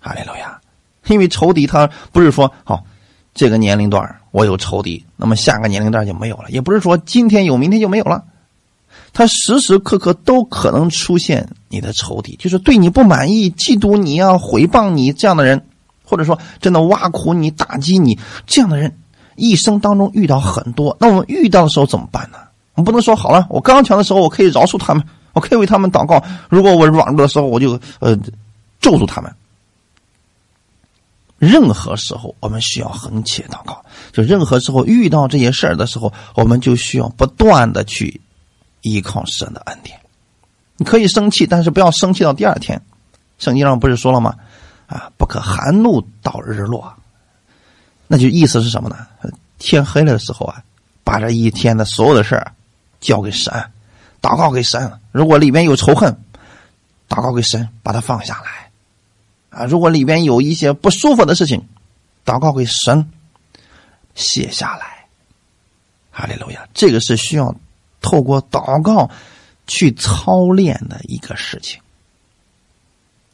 [0.00, 0.60] 哈利路亚！
[1.06, 2.84] 因为仇敌他不是说好。
[3.32, 6.50] 这个年龄段我有仇敌，那么下个年龄段就没有了。
[6.50, 8.24] 也不是说今天有，明天就没有了。
[9.16, 15.66] 他时时刻刻都可能出现你的仇敌，就是对你不满意、嫉妒你啊、诽谤你这样的人，
[16.04, 18.94] 或者说真的挖苦你、打击你这样的人，
[19.34, 20.94] 一生当中遇到很多。
[21.00, 22.36] 那我们遇到的时候怎么办呢？
[22.74, 25.02] 我们不能说好了，我刚强的时候我可以饶恕他们，
[25.32, 28.14] 我可以为他们祷告；如果我软弱的时候，我就呃
[28.82, 29.34] 咒诅他们。
[31.38, 33.82] 任何时候，我们需要横切祷告。
[34.12, 38.20] 就任何时候遇到这些事儿的时候，我们就需要不断的去
[38.90, 39.98] 依靠神的恩典。
[40.76, 42.80] 你可以生气，但是不要生气到第二天。
[43.38, 44.34] 圣经上不是说了吗？
[44.86, 46.94] 啊，不可含怒到日落。
[48.06, 49.06] 那就意思是什么呢？
[49.58, 50.62] 天黑了的时候啊，
[51.02, 52.52] 把这一天的所有的事儿
[53.00, 53.52] 交给神，
[54.22, 54.92] 祷告给神。
[55.10, 56.16] 如果里面有仇恨，
[57.08, 58.70] 祷告给神，把它放下来。
[59.58, 61.66] 啊，如果里边有一些不舒服的事情，
[62.24, 63.10] 祷告给神
[64.14, 65.06] 卸下来。
[66.10, 67.54] 哈利路亚，这个是需要
[68.06, 69.10] 透过祷告
[69.66, 71.80] 去操练的一个事情。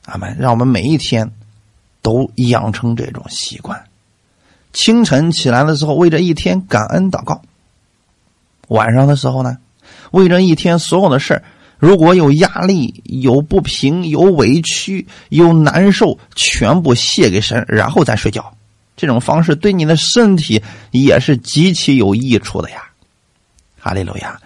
[0.06, 0.34] 阿门！
[0.38, 1.30] 让我们每一天
[2.00, 3.84] 都养成这种习惯。
[4.72, 7.42] 清晨起来的时候，为这一天感恩祷告；
[8.68, 9.58] 晚上的时候呢，
[10.12, 11.42] 为这一天所有的事。
[11.78, 18.56] 如果有压力、有不平、有委屈、有难受，全部卸给神，然后再睡觉。
[18.96, 22.88] 这种方式对你的身体也是极其有益处的呀！
[23.78, 24.40] 哈利路亚！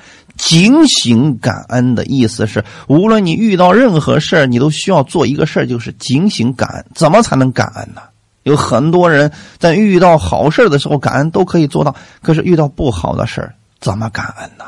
[0.49, 6.87] 警醒感恩的意思是，无论你遇到任何事，你都需要做一个事，就是警醒感恩。
[6.95, 8.03] 怎么才能感恩呢？
[8.45, 14.65] 有很多人在遇到好事的时候感恩都可以做到，可是遇到不好的事怎么感恩呢？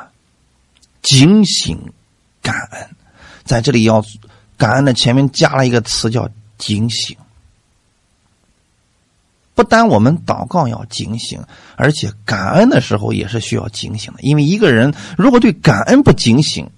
[1.03, 1.79] 警醒。
[2.41, 2.89] 感恩，
[3.45, 4.03] 在这里要
[4.57, 7.15] 感恩的前面加了一个词叫警醒。
[9.59, 11.43] 不单我们祷告要警醒，
[11.75, 14.21] 而且感恩的时候也是需要警醒的。
[14.23, 16.71] 因为一个人如果对感恩不警醒，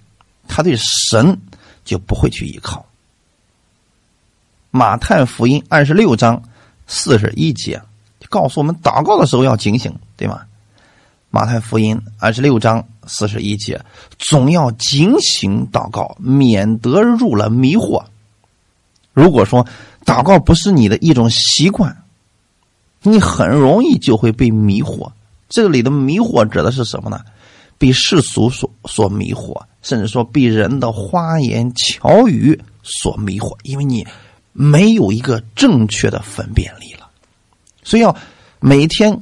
[0.49, 1.38] 他对神
[1.85, 2.87] 就不会去依靠。
[4.71, 6.43] 马太福音二十六章
[6.87, 7.83] 四十一节
[8.31, 10.40] 告诉我们，祷告的时候要警醒，对吗？
[11.29, 12.83] 马太福音二十六章。
[13.07, 13.81] 四十一节，
[14.21, 18.05] 总要警醒祷告，免得入了迷惑。
[19.12, 19.66] 如果说
[20.05, 22.00] 祷告不是你的一种习惯，
[23.03, 25.11] 你很容易就会被迷惑。
[25.49, 27.21] 这里的迷惑指的是什么呢？
[27.79, 34.07] 被世俗所所迷惑，甚至说被人的花言巧语所迷惑，因为你
[34.53, 37.09] 没有一个正确的分辨力了。
[37.83, 38.17] 所以要
[38.61, 39.21] 每天。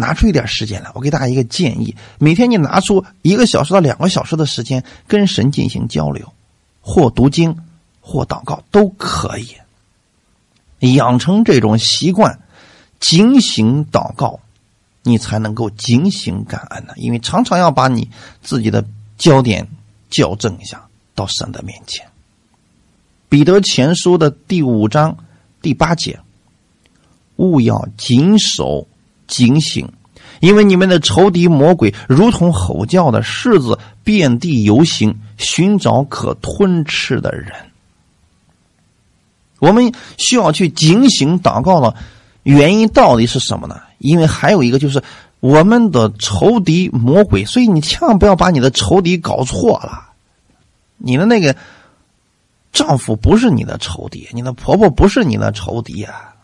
[0.00, 6.32] 拿出一点时间来，我给大家一个建议：每天你拿出一个小时到两个小时的时间，跟神进行交流，
[6.80, 7.58] 或读经，
[8.00, 9.56] 或祷告都可以。
[10.94, 12.38] 养成这种习惯，
[13.00, 14.40] 警醒祷告，
[15.02, 16.92] 你才能够警醒感恩呢。
[16.96, 18.10] 因为常常要把你
[18.42, 18.84] 自己的
[19.16, 19.68] 焦点
[20.10, 22.06] 校正一下，到神的面前。
[23.28, 25.16] 彼得前书的第五章
[25.60, 26.18] 第八节：
[27.36, 28.86] 勿要谨守。
[29.28, 29.92] 警醒，
[30.40, 37.52] 因为你们的仇敌魔鬼如同吼叫的狮子，遍地游行，寻找可吞吃的人。
[39.58, 41.94] 我们需要去警醒祷告了，
[42.48, 43.78] 原因到底是什么呢？
[43.98, 45.02] 因为还有一个就是
[45.40, 50.08] 我们的仇敌魔鬼，所以你千万不要把你的仇敌搞错了。
[50.96, 51.54] 你的那个
[52.72, 56.34] 丈夫不是你的仇敌，你的婆婆不是你的仇敌啊。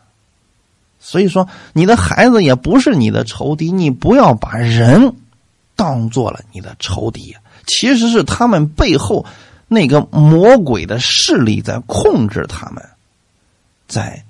[1.01, 5.15] 所以说，你的孩子也不是你的仇敌，你不要把人
[5.75, 7.35] 当做了你的仇敌，
[7.67, 9.25] 其实是他们背后
[9.69, 12.85] 那个魔鬼的势力在控制他们，
[13.89, 14.23] 在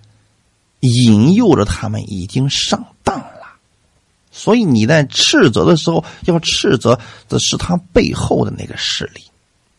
[0.84, 3.26] 引诱着他们，已经上当了。
[4.30, 9.22] 所以你在斥责的时候，要斥责的是他背后的那个势力，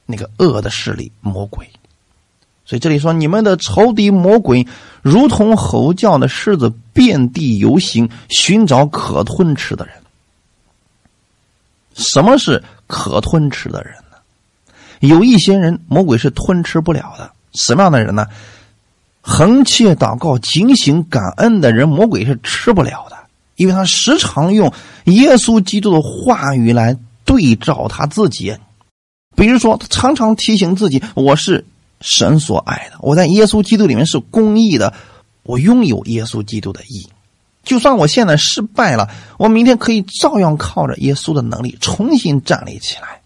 [0.05, 1.69] 那个恶的势力，魔鬼。
[2.65, 4.65] 所以这里说，你们的仇敌魔鬼
[5.03, 9.95] 如同吼叫的狮子，遍地游行，寻找可吞吃的人。
[11.93, 14.17] 什么是可吞吃的人呢？
[15.01, 17.31] 有一些人，魔鬼是吞吃不了的。
[17.53, 18.25] 什么样的人呢？
[19.27, 23.17] 横切祷告、警醒、感恩的人，魔鬼是吃不了的，
[23.55, 24.71] 因为他时常用
[25.05, 26.95] 耶稣基督的话语来
[27.25, 28.55] 对照他自己。
[29.35, 31.65] 比如说，他常常提醒自己：“我是。”
[32.01, 34.93] 神所爱的，我在耶稣基督里面是公义的，
[35.43, 37.07] 我拥有耶稣基督的义。
[37.63, 39.09] 就算我现在失败了，
[39.39, 43.21] 我明天可以照样靠着耶稣的能力重新站立起来。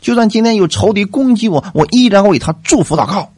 [0.00, 3.32] 就算今天有仇敌攻击我，我依然为他祝福祷告。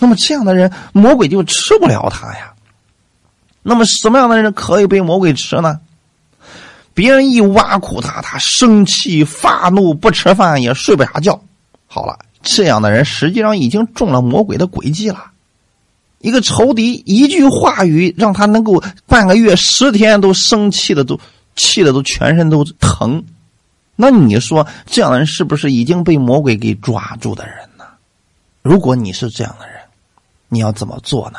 [0.00, 2.52] 那么这样的人，魔鬼就吃不了他呀。
[3.62, 5.78] 那么什么样的人可以被魔鬼吃呢？
[6.92, 11.40] 别人一挖苦他，他生气发怒，不吃饭也睡不着觉。
[11.86, 12.18] 好了。
[12.42, 15.26] 这样的人实际上已经中了魔鬼的诡计了。
[16.20, 21.20] 一个仇敌一句话语，让他能够半个月、十天都生气的，都
[21.54, 23.22] 气的都全身都疼。
[23.94, 27.84] 那你说这样的人是不是已经被魔鬼给抓住的人呢？
[28.62, 29.69] 如果你是这样的人，
[30.50, 31.38] 你要怎么做呢？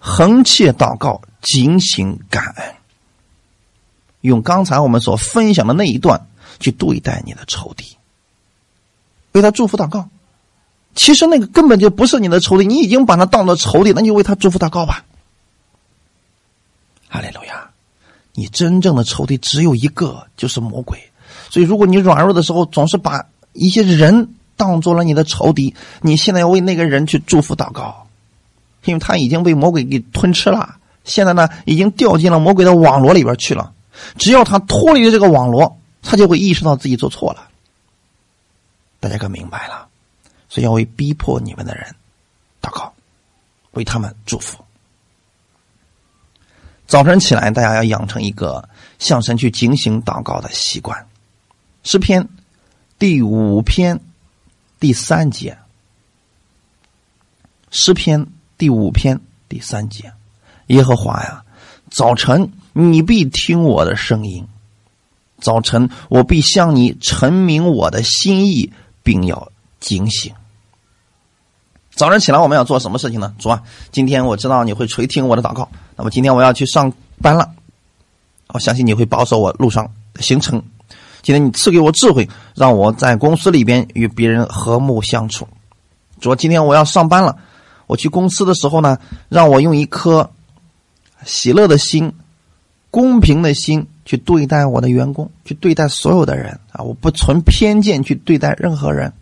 [0.00, 2.74] 横切祷告，警醒感恩，
[4.22, 6.26] 用刚才我们所分享的那一段
[6.58, 7.96] 去对待你的仇敌。
[9.32, 10.08] 为他祝福祷告，
[10.94, 15.04] 其实那个根本就不是你的仇敌，你已经把他当做仇敌，那就为他祝福祷告吧。
[17.08, 17.70] 哈利路亚！
[18.34, 21.10] 你真正的仇敌只有一个，就是魔鬼。
[21.50, 28.06] 所以，如果你软弱的时候总是把一些人当做了你的仇敌，你现在要为那个人去祝福祷告，
[28.84, 30.76] 因为他已经被魔鬼给吞吃了。
[31.04, 33.72] 现在呢，已经掉进了魔鬼的网络里边去了。
[34.18, 37.48] 只要他脱离了这个网络，他就会意识到自己做错了。
[39.00, 39.88] 大家可明白了，
[40.48, 41.94] 所以要为逼迫你们的人
[42.60, 42.92] 祷告，
[43.70, 44.58] 为他们祝福。
[46.86, 51.06] 早晨起来，大家要养成一个向神去警醒祷告的习惯。
[51.84, 52.28] 诗篇
[52.98, 54.00] 第五篇
[54.80, 55.58] 第三节，
[57.70, 58.26] 诗篇
[58.56, 60.12] 第五篇第三节，
[60.66, 61.44] 耶和华呀，
[61.90, 64.46] 早晨你必听我的声音，
[65.40, 68.72] 早晨我必向你陈明我的心意。
[69.08, 69.50] 并要
[69.80, 70.34] 警醒。
[71.92, 73.34] 早上起来我们要做什么事情呢？
[73.38, 75.70] 主啊，今天我知道你会垂听我的祷告。
[75.96, 77.54] 那么今天我要去上班了，
[78.48, 80.62] 我相信你会保守我路上行程。
[81.28, 85.46] 今天你赐给我智慧，让我在公司里边与别人和睦相处。
[86.22, 87.36] 主，今天我要上班了，
[87.86, 88.96] 我去公司的时候呢，
[89.28, 90.30] 让我用一颗
[91.26, 92.14] 喜乐的心、
[92.90, 93.86] 公平的心。
[94.06, 96.82] 去对待我的员工，去对待所有的人啊！
[96.82, 99.12] 我不存偏见去对待任何人，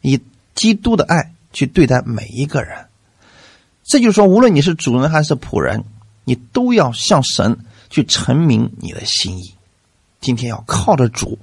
[0.00, 0.20] 以
[0.56, 2.86] 基督的爱去对待每一个人。
[3.84, 5.84] 这就是说，无论你是主人还是仆人，
[6.24, 7.56] 你都要向神
[7.88, 9.54] 去陈明你的心意。
[10.24, 11.38] 今天要靠着主，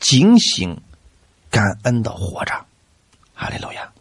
[0.00, 0.80] 警醒、
[1.50, 2.54] 感恩的活着。
[3.34, 3.92] 哈利路亚！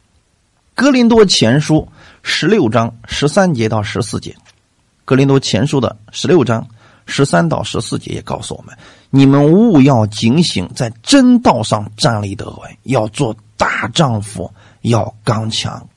[0.74, 1.86] 格林多前书
[2.24, 4.34] 十六章十三节到十四节，
[5.04, 6.66] 格林多前书的十六章。
[7.06, 8.76] 十三到十四节也告诉我们：
[9.10, 14.50] 你们务要警醒，在真道上站立得稳，要做大丈夫，
[14.82, 15.88] 要刚强。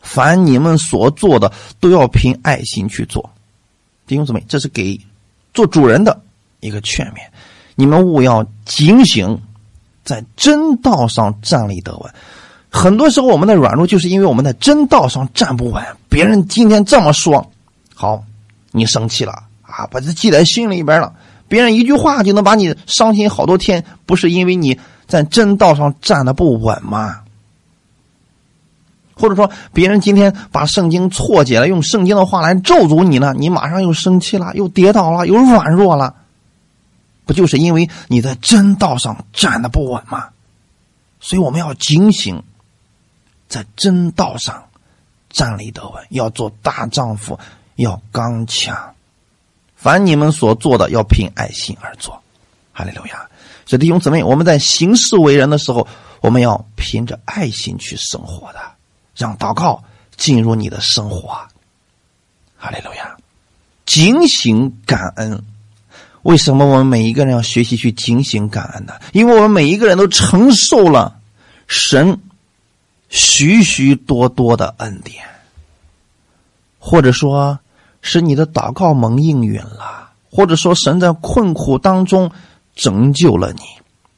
[0.00, 3.30] 凡你们所做的，都要凭爱心去做。
[4.08, 5.00] 弟兄姊妹，这是给
[5.54, 6.20] 做主人的
[6.58, 7.20] 一个劝勉。
[7.80, 9.40] 你们务要警醒，
[10.02, 12.12] 在真道上站立得稳。
[12.68, 15.80] 很多时候，我们的软弱就是因为我们在真道上站不稳。
[16.08, 17.52] 别人今天这么说，
[17.94, 18.24] 好，
[18.72, 19.44] 你生气了。
[19.62, 21.12] 啊，把这记在心里边了。
[21.46, 27.20] 别人一句话就能把你伤心好多天，不是因为你在真道上站的不稳吗？
[29.14, 36.16] 或者说，别人今天把圣经错解了，用圣经的话来咒诅你呢，你马上又生气了，又跌倒了，又软弱了，
[37.28, 40.30] 不就是因为你在真道上站的不稳吗？
[41.20, 42.42] 所以我们要警醒，
[43.48, 44.70] 在真道上
[45.28, 47.38] 站立得稳，要做大丈夫，
[47.76, 48.94] 要刚强。
[49.76, 52.22] 凡你们所做的，要凭爱心而做。
[52.72, 53.28] 哈利路亚！
[53.66, 55.86] 所以弟兄姊妹，我们在行事为人的时候，
[56.22, 58.60] 我们要凭着爱心去生活的，
[59.14, 59.84] 让祷告
[60.16, 61.28] 进入你的生活。
[62.56, 63.16] 哈利路亚！
[63.84, 65.44] 警醒感恩。
[66.28, 68.92] 为什么我们每一个人要学习去警醒感恩呢？
[69.12, 71.16] 因为我们每一个人都承受了
[71.66, 72.20] 神
[73.08, 75.24] 许许多多的恩典，
[76.78, 77.58] 或者说，
[78.02, 82.30] 是你的祷告蒙应允了，或者说神在困苦当中
[82.76, 83.62] 拯救了你，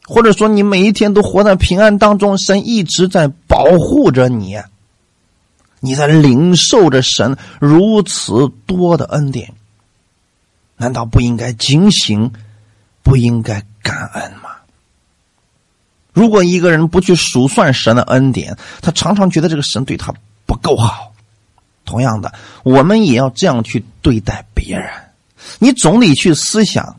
[0.04, 4.58] 或者说你每一天都活在平安当中，神一直在保护着你，
[5.78, 9.54] 你在领受着神如此多的恩典。
[10.80, 12.32] 难道不应该警醒，
[13.02, 14.48] 不应该感恩吗？
[16.14, 20.14] 如果一个人不去数算神的恩典，他常常觉得这个神对他
[20.46, 21.12] 不够好。
[21.84, 24.90] 同样的，我们也要这样去对待别人。
[25.58, 26.98] 你总得去思想，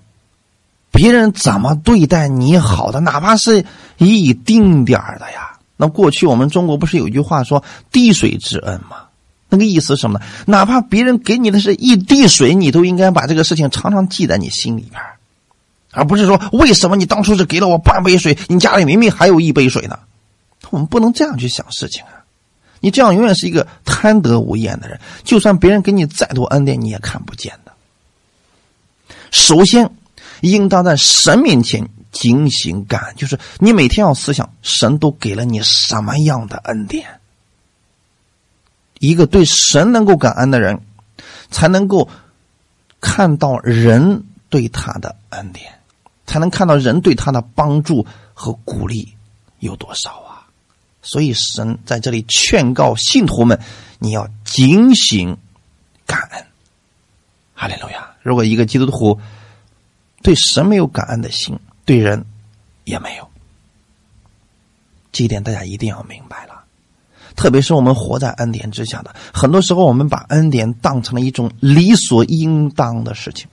[0.92, 3.66] 别人怎么对待你好的，哪怕是
[3.98, 5.58] 一丁点的呀。
[5.76, 9.08] 那过去我们中国不是有句话说“滴水之恩”吗？
[9.52, 10.26] 那个意思是什么呢？
[10.48, 15.00] 哪怕别人给你的是一滴水，你都应该把这个事情常常记在你心里边，
[15.92, 20.00] 而不是说为什么你当初是给了我半杯水，你家里明明还有一杯水呢？
[20.70, 22.24] 我们不能这样去想事情啊！
[22.80, 27.74] 你这样永远是一个贪得无厌的人，就算别人给你再多恩典，你也看不见的。
[29.32, 29.90] 首先，
[30.40, 37.06] 应当在神面前警醒感，就是你每天要思想神都给了你什么样的恩典。
[39.02, 40.80] 一个对神能够感恩的人，
[41.50, 42.08] 才能够
[43.00, 45.80] 看到人对他的恩典，
[46.28, 49.16] 才能看到人对他的帮助和鼓励
[49.58, 50.46] 有多少啊！
[51.02, 53.60] 所以神在这里劝告信徒们：
[53.98, 55.36] 你要警醒
[56.06, 56.46] 感恩。
[57.56, 58.12] 哈利路亚！
[58.22, 59.20] 如果一个基督徒
[60.22, 62.24] 对神没有感恩的心，对人
[62.84, 63.28] 也没有，
[65.12, 66.51] 这一点大家一定要明白了。
[67.36, 73.48] 特别是我们活在恩典之下的，很多时候我们把恩典当成了一种理所应当的事情，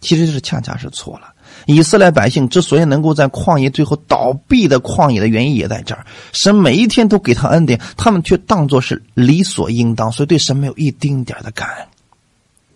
[0.00, 1.32] 其实是恰恰是错了。
[1.66, 11.86] 以色列百姓之所以能够在旷野最后倒闭的旷野的原因也在这儿，神每一天都给他恩典，他们却当作是理所应当，所以对神没有一丁点的感恩，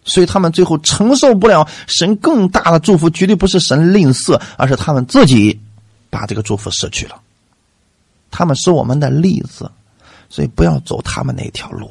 [0.04, 5.58] 所以他们最后承受不了神更大的祝福，绝对不是神吝啬，而是他们自己
[6.10, 7.20] 把这个祝福失去了。
[8.30, 9.70] 他们是我们的例子。
[10.36, 11.90] 所以不要走他们那条路，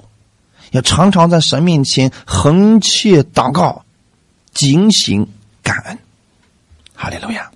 [0.70, 3.84] 要常常在神面前横切祷告、
[4.54, 5.28] 警醒
[5.64, 5.98] 感恩。
[6.94, 7.50] 哈利路亚。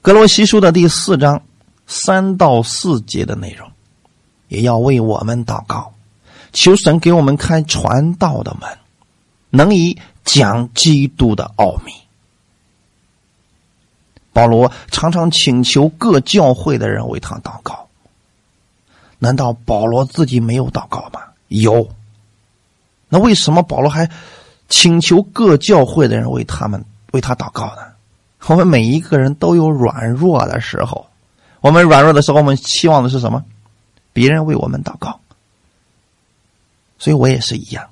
[0.00, 1.42] 格罗西书的第四章
[1.86, 3.70] 三到四节的内容，
[4.48, 5.92] 也要为我们祷告，
[6.54, 8.78] 求神给我们开传道的门，
[9.50, 11.92] 能以讲基督的奥秘。
[14.32, 17.87] 保罗常常请求各教会的人为他祷告。
[19.18, 21.20] 难道保罗自己没有祷告吗？
[21.48, 21.88] 有。
[23.08, 24.10] 那为什么保罗还
[24.68, 27.82] 请求各教会的人为他们为他祷告呢？
[28.46, 31.06] 我们每一个人都有软弱的时候，
[31.60, 33.44] 我们软弱的时候，我们期望的是什么？
[34.12, 35.20] 别人为我们祷告。
[36.98, 37.88] 所以我也是一样，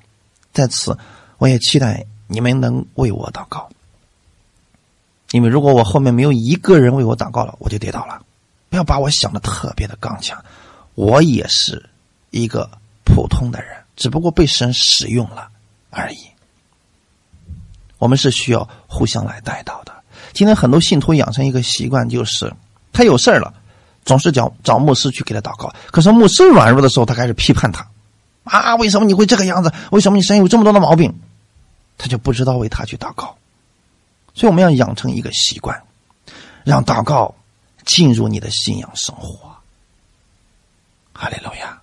[0.53, 0.97] 在此
[1.37, 3.69] 我也期待你们能为我祷告。
[5.31, 8.21] 因为如果我后面没有一个人为我祷告了，我就跌倒了。
[8.69, 10.43] 不要把我想的特别的刚强。
[10.97, 11.91] 我也是
[12.31, 12.67] 一个
[13.05, 15.47] 普通的人，只不过被神使用了
[15.91, 16.17] 而已。
[17.99, 19.93] 我们是需要互相来带到的。
[20.33, 22.51] 今天很多信徒养成一个习惯，就是
[22.91, 23.53] 他有事儿了，
[24.05, 25.71] 总是找找牧师去给他祷告。
[25.91, 27.87] 可是牧师软弱的时候，他开始批判他：
[28.45, 29.71] 啊，为什么你会这个样子？
[29.91, 31.13] 为什么你身上有这么多的毛病？
[31.99, 33.37] 他就不知道为他去祷告。
[34.33, 35.79] 所以我们要养成一个习惯，
[36.63, 37.35] 让祷告
[37.85, 39.46] 进入你的信仰生活。
[41.17, 41.81] 哈利路亚！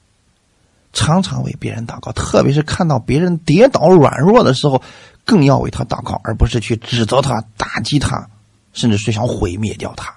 [0.92, 4.80] 常常为别人祷告，特别是看到别人跌倒软弱的时候，
[5.24, 8.30] 更要为他祷告，而不是去指责他、打击他，
[8.72, 10.14] 甚至是想毁灭掉他。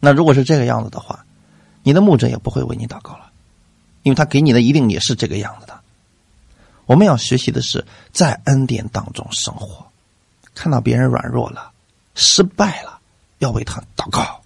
[0.00, 1.24] 那如果是这个样子的话，
[1.84, 3.30] 你的牧者也不会为你祷告了，
[4.02, 5.80] 因为他给你的一定也是这个样子的。
[6.86, 9.86] 我们要学习的是在恩典当中生活，
[10.52, 11.70] 看到别人软弱了、
[12.16, 12.98] 失败了，
[13.38, 14.41] 要为他祷告。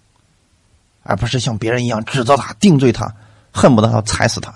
[1.07, 3.15] 而不是像别人一样指责他、定罪他，
[3.53, 4.53] 恨不得要踩死他。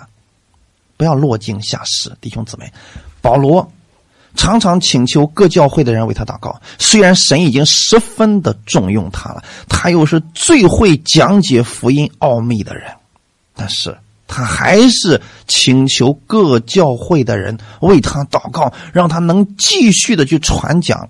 [0.97, 2.71] 不要落井下石，弟兄姊妹。
[3.21, 3.71] 保罗
[4.35, 6.61] 常常请求各教会的人为他祷告。
[6.77, 12.91] 虽然神已经十分的重用他了，他又是最会讲解福音奥秘的人，
[13.55, 13.97] 但是
[14.27, 21.09] 他还是请求各教会的人为他祷告，让他能继续的去传讲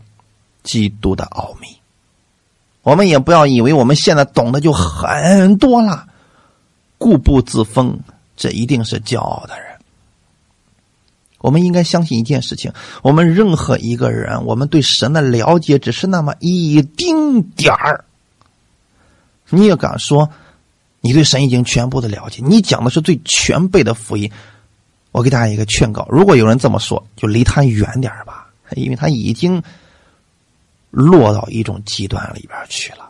[0.64, 1.68] 基督的奥秘。
[2.84, 6.08] 我们也不要以为我们现在懂得就很多了，
[6.98, 8.00] 固步自封，
[8.36, 9.68] 这一定是骄傲的人。
[11.40, 12.72] 我们应该相信一件事情：
[13.02, 18.06] 我们任何一个人，我们对神的了解只是那么一丁点儿。
[19.50, 20.30] 你也敢说
[21.02, 22.44] 你对神已经全部的了解？
[22.46, 24.32] 你讲的是最全备的福音。
[25.12, 29.62] 我给大家一个劝告：如果有人这么说，就离他远点吧，因为他已经
[30.92, 33.10] 落到一种极端里边去了。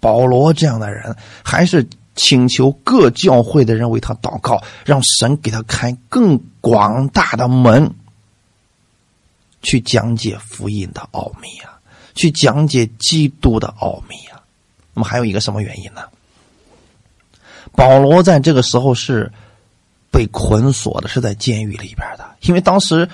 [0.00, 1.86] 保罗这样的人，还是
[2.16, 7.92] 请求各教会的人为他祷告，让神给他开更广大的门，
[9.62, 11.78] 去讲解福音的奥秘啊，
[12.14, 14.40] 去讲解基督的奥秘啊。
[14.94, 16.02] 那么还有一个什么原因呢？
[17.72, 19.30] 保罗在这个时候是。
[20.12, 23.08] 被捆锁的是在监狱里边的，因为当时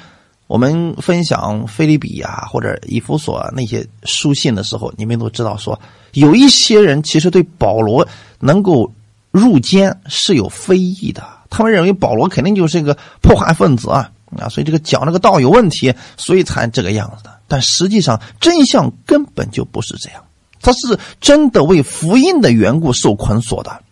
[0.47, 5.79] 我们分享菲利比啊或者以弗所那些书信的时候，你们都知道说，
[6.13, 8.07] 有一些人其实对保罗
[8.39, 8.93] 能够
[9.31, 17.31] 入监是有非议的，他们认为保罗肯定就是一个破坏分子啊 啊，所以这个讲这个道有问题，所以才这个样子的。
[17.49, 20.23] 但实际上真相根本就不是这样，
[20.61, 23.83] 他是真的为福音的缘故受捆锁的，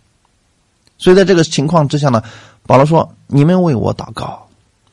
[0.98, 2.22] 所以在这个情况之下呢。
[2.66, 4.43] 保罗说：“你们为我祷告，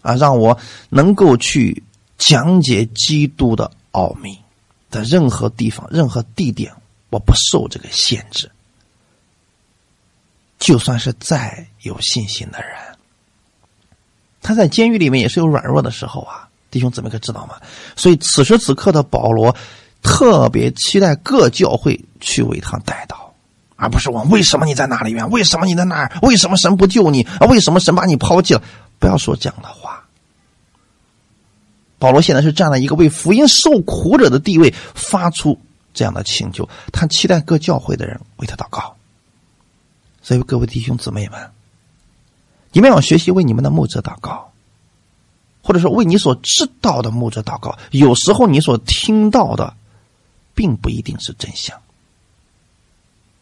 [0.02, 0.58] 啊，让我
[0.90, 1.84] 能够去
[2.18, 4.38] 讲解基督的奥秘，
[4.90, 6.72] 在任何地方、任何地点，
[7.10, 8.50] 我不受这个限制。
[10.60, 12.70] 就算是再有信心的人，
[14.42, 17.56] 他在监狱里面也是有软弱的时候啊，弟兄姊妹可知道吗？
[17.96, 19.56] 所以此时此刻的保罗
[20.04, 23.16] 特别期待各教会去为他带祷。”
[23.82, 25.28] 而不是问为什么你在那里面？
[25.32, 26.12] 为什么你在那儿？
[26.22, 27.24] 为什么神不救你？
[27.40, 28.62] 啊，为什么神把你抛弃了？
[29.00, 29.81] 不要说这样的话。
[32.02, 35.62] 保罗现在是站在一个为福音受苦者的地位，发出
[35.94, 38.96] 这样的请求，他期待各教会的人为他祷告。
[40.24, 41.52] 所以，各位弟兄姊妹们，
[42.72, 44.52] 你们要学习为你们的牧者祷告，
[45.62, 47.78] 或者说为你所知道的牧者祷告。
[47.92, 49.76] 有时候你所听到的，
[50.56, 51.80] 并不一定是真相。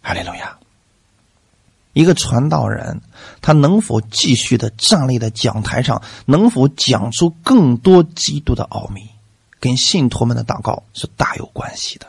[0.01, 0.60] 哈利路亚！
[1.94, 3.02] 一个传道人，
[3.42, 9.10] 他能否继续的站立在讲台上，能否讲出更多基督的奥秘，
[9.60, 12.08] 跟信徒们的祷告是大有关系的。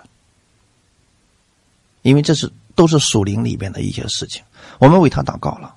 [2.02, 4.42] 因为这是都是属灵里边的一些事情。
[4.78, 5.74] 我们为他祷告了，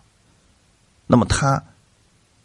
[1.07, 1.63] 那么他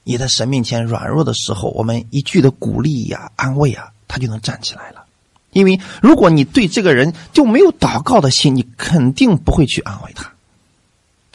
[0.05, 5.05] 也在神面前软弱的时候，我们一句的鼓励呀、安慰啊，他就能站起来了。
[5.51, 10.33] 因为如果你对这个人就没有祷告的心，你肯定不会去安慰他。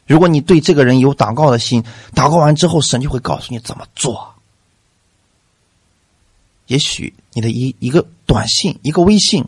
[0.05, 1.83] 如果你对这个人有祷告的心，
[2.13, 4.33] 祷告完之后，神就会告诉你怎么做。
[6.67, 9.45] 也许你的一一个短信、一个微信，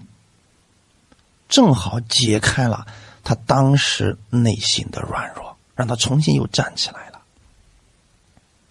[1.49, 2.85] 正好解开了
[3.23, 7.21] 他当时内心的软弱，让他重新又站起来了。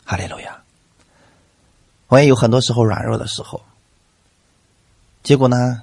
[0.04, 0.62] 哈利路亚！
[2.08, 3.62] 我也有很多时候软弱的时候。
[5.22, 5.82] 结果呢，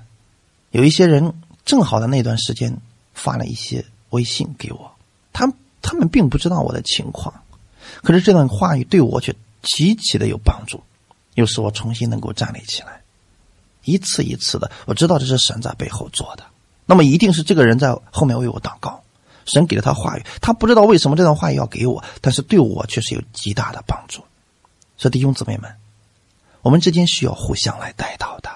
[0.70, 1.34] 有一些人
[1.66, 2.78] 正好在那段时间
[3.14, 4.96] 发了一些微信给我，
[5.34, 5.52] 他
[5.82, 7.34] 他们并不知道我的情况，
[8.04, 10.82] 可是这段话语对我却极其的有帮助，
[11.36, 13.02] 又使我重新能够站立起来。
[13.84, 16.44] 一次一次的，我知道这是神在背后做的，
[16.86, 19.02] 那么一定是这个人在后面为我祷告，
[19.46, 24.24] 神给了他话语，他不知道为什么这段话语要给我，但是对我却是有极大的帮助。
[24.98, 25.76] 所以弟兄姊妹们，
[26.62, 28.52] 我们之间需要互相来带到的。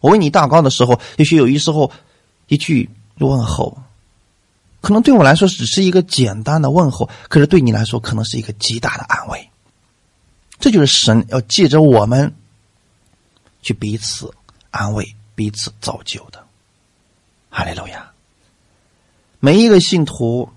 [0.00, 1.90] 我为你祷告的时候，也许有一时候
[2.48, 3.78] 一句问候，
[4.80, 9.48] 可能对我来说只是一个简单的问候，可是对你来说可能是一个极大的安慰。
[10.58, 12.34] 这就是神要借着我们
[13.62, 14.32] 去彼此
[14.70, 16.44] 安慰、彼此造就的。
[17.50, 18.10] 哈利路亚！
[19.38, 20.48] 每一个信徒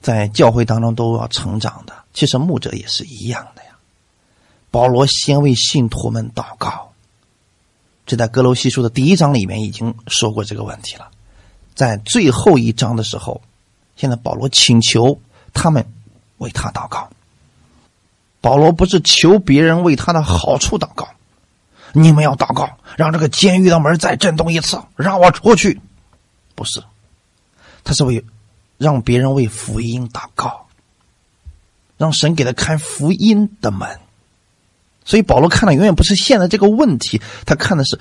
[0.00, 3.70] 在教会当中都要成长的，其实牧者也是一样的呀。
[4.70, 6.92] 保罗先为信徒们祷告。
[8.06, 11.10] 这在格罗西书的第一章里面已经说过这个问题了，
[11.74, 13.40] 在最后一章的时候，
[13.96, 15.18] 现在保罗请求
[15.52, 15.84] 他们
[16.38, 17.10] 为他祷告。
[18.40, 21.08] 保罗不是求别人为他的好处祷告，
[21.92, 25.80] 你们要祷告，让这个监狱的门再震动一次，让我出去。
[26.54, 26.82] 不是，
[27.82, 28.24] 他是为
[28.76, 30.66] 让别人为福音祷告，
[31.96, 33.98] 让神给他开福音的门。
[35.06, 37.98] 所以保罗看的永远不是现在这个问题，他看的是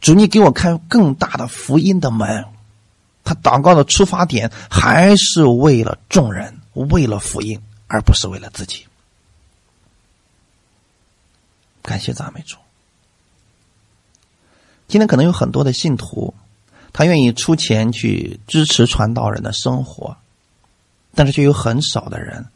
[0.00, 2.44] 主，你给我开更大的福音的门。
[3.28, 8.86] 他祷告的出发点还是为了众人，为了福音，而不是为了自己。
[11.82, 12.56] 感谢赞美主。
[14.86, 16.32] 今天可能有很多的信徒，
[16.94, 20.16] 他愿意出钱去支持传道人的生活，
[21.14, 22.46] 但是却有很少的人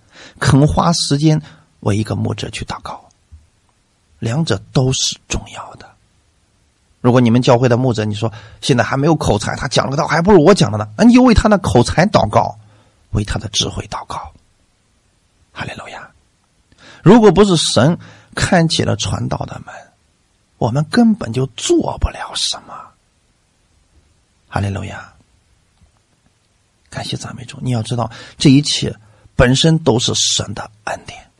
[0.41, 1.43] 肯花时间
[1.81, 3.11] 为一个牧者去祷告。
[4.18, 5.91] 两者都是重要的。
[7.03, 8.32] 如果你们教会的牧者，你说
[8.62, 12.57] 现在还没有口才，他讲了个道还不如我讲的呢，那你就为他的口才祷告，
[13.11, 14.32] 为他的智慧祷告。
[15.53, 16.09] 哈利路亚！
[17.03, 17.98] 如果不是神
[18.34, 19.74] 开启了传道的门，
[20.59, 22.72] 我们根本就做不了什么。
[24.48, 25.12] 哈利路亚！
[26.88, 27.59] 感谢赞美主！
[27.61, 28.94] 你要知道，这一切
[29.34, 31.32] 本身都是神的恩典。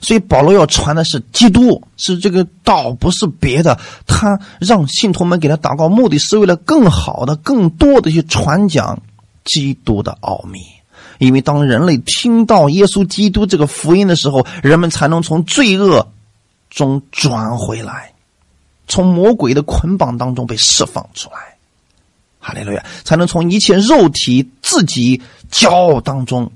[0.00, 3.78] 所以保罗要传的是基督，是这个道，不是别的。
[4.06, 9.02] 他让信徒们给他祷告，目的是为了更好的、更多的去传讲
[9.44, 10.60] 基督的奥秘。
[11.18, 16.06] 因为当人类听到耶稣基督这个福音的时候，人们才能从罪恶
[16.68, 18.12] 中转回来，
[18.86, 21.56] 从魔鬼的捆绑当中被释放出来。
[22.38, 22.84] 哈利路亚！
[23.02, 25.20] 才能从一切肉体自己
[25.50, 26.52] 骄傲当中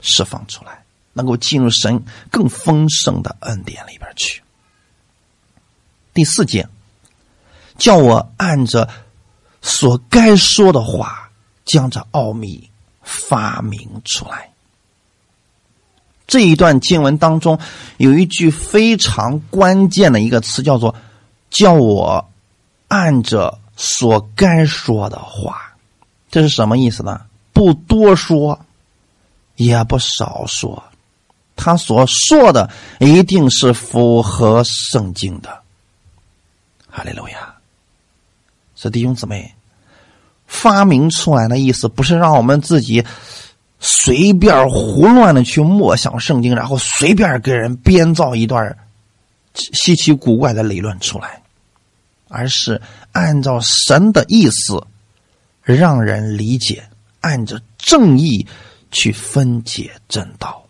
[0.00, 0.84] 释放出来。
[1.16, 4.42] 能够进入神更丰盛的恩典里边去。
[6.12, 6.68] 第四节，
[7.78, 8.88] 叫我按着
[9.62, 11.30] 所该说的话，
[11.64, 12.70] 将这奥秘
[13.02, 14.50] 发明出来。
[16.26, 17.58] 这一段经文当中
[17.96, 20.94] 有一句非常关键的一个词，叫做
[21.48, 22.28] “叫我
[22.88, 25.74] 按着所该说的话”。
[26.30, 27.22] 这是什么意思呢？
[27.52, 28.60] 不多说，
[29.54, 30.82] 也不少说。
[31.56, 35.58] 他所说的一定是符合圣经的，
[36.88, 37.54] 哈利路亚！
[38.76, 39.52] 是弟兄姊妹
[40.46, 43.02] 发明出来的意思，不是让我们自己
[43.80, 48.76] 随便胡乱的去默想圣经，然后随便给人编造一段
[49.54, 51.42] 稀奇古怪的理论出来，
[52.28, 52.80] 而是
[53.12, 54.86] 按照神的意思
[55.62, 56.86] 让人理解，
[57.22, 58.46] 按着正义
[58.90, 60.65] 去分解正道。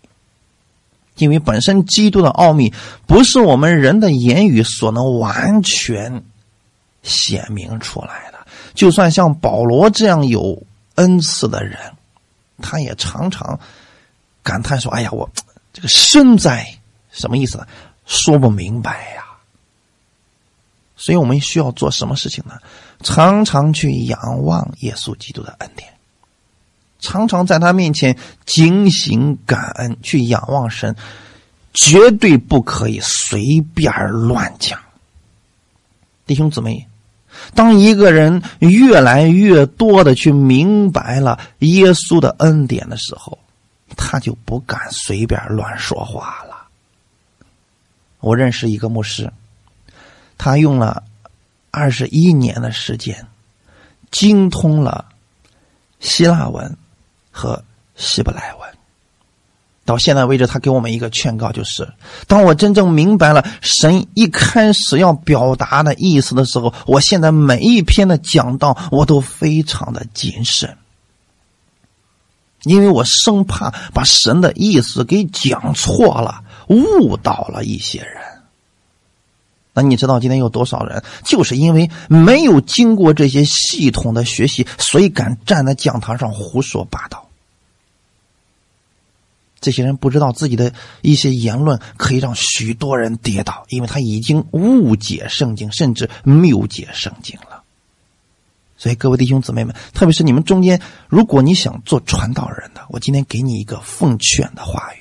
[1.16, 2.72] 因为本身基督的奥秘
[3.06, 6.22] 不是我们人的言语所能完全
[7.02, 8.38] 显明出来的。
[8.74, 10.62] 就算像保罗这样有
[10.96, 11.78] 恩赐的人，
[12.62, 13.58] 他也常常
[14.42, 15.28] 感叹说：“哎呀，我
[15.72, 16.66] 这个身在
[17.10, 17.66] 什么意思？
[18.06, 19.24] 说不明白呀。”
[20.98, 22.58] 所以我们需要做什么事情呢？
[23.02, 25.92] 常常去仰望耶稣基督的恩典。
[26.98, 30.96] 常常在他面前警醒感恩，去仰望神，
[31.74, 34.80] 绝对不可以随便乱讲。
[36.26, 36.88] 弟兄姊妹，
[37.54, 43.38] 当一个人越来越多的去明白了耶稣的恩典的时候，
[43.96, 46.66] 他就不敢随便乱说话了。
[48.20, 49.30] 我认识一个牧师，
[50.36, 51.04] 他用了
[51.70, 53.26] 二十一年的时间，
[54.10, 55.04] 精通了
[56.00, 56.76] 希腊文。
[57.36, 57.62] 和
[57.96, 58.68] 希伯来文，
[59.84, 61.92] 到现在为止，他给我们一个劝告，就是：
[62.26, 70.78] 当我真正明白了神一开始要表达的意思的时候，我现在每一篇的讲道，我都非常的谨慎，
[72.62, 78.22] 因为我生怕把神的意思给讲错了，误导了一些人。
[79.78, 87.25] 那你知道今天有多少人，就是因为没有经过这些系统的学习，所以敢站在讲堂上胡说八道？
[89.66, 97.64] 这些人不知道自己的一些言论可以让许多人跌倒，因为他已经误解圣经，甚至谬解圣经了。
[98.76, 104.98] 所以，各位弟兄姊妹们，特别是你们中间，如果你想做传道人的，我今天给你一个奉劝的话语：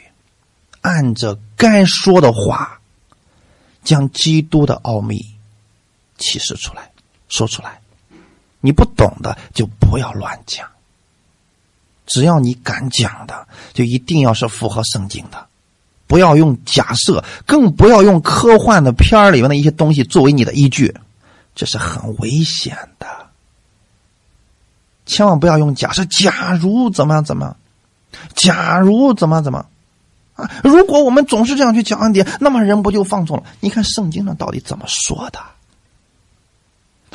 [0.82, 2.80] 按着该说的话，
[3.84, 5.24] 将基督的奥秘
[6.18, 6.89] 启示出来，
[7.30, 7.80] 说出来。
[8.61, 10.68] 你不懂的，就不要乱讲。
[12.06, 15.47] 只要你敢讲的，就一定要是符合圣经的，
[16.08, 20.95] 不要用假设，更不要用科幻的片儿里面的一些东西作为你的依据，
[21.56, 23.08] 这是很危险的。
[25.06, 27.58] 千万不要用假设，假如怎么样怎么样，
[28.34, 29.66] 假如怎么怎么
[30.36, 30.49] 啊！
[30.64, 33.43] 如果我们总是这样去讲恩典，那么人不就放纵了？
[33.60, 35.39] 你看圣经上到底怎么说的？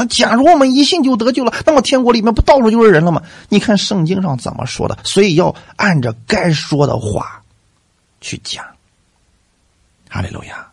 [0.01, 3.23] 那假如我们一信就得救了，那么天国里面不到处就是人了吗？
[3.51, 4.97] 你看圣经上怎么说的？
[5.05, 7.43] 所以要按着该说的话
[8.23, 8.65] 去讲。
[10.09, 10.67] 哈利路亚！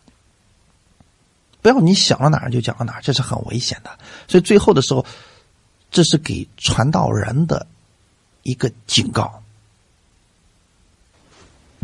[1.60, 3.90] 不要你想到哪儿就讲到哪儿，这是很危险的。
[4.28, 5.04] 所以最后的时候，
[5.90, 7.66] 这是给传道人的
[8.44, 9.42] 一个警告。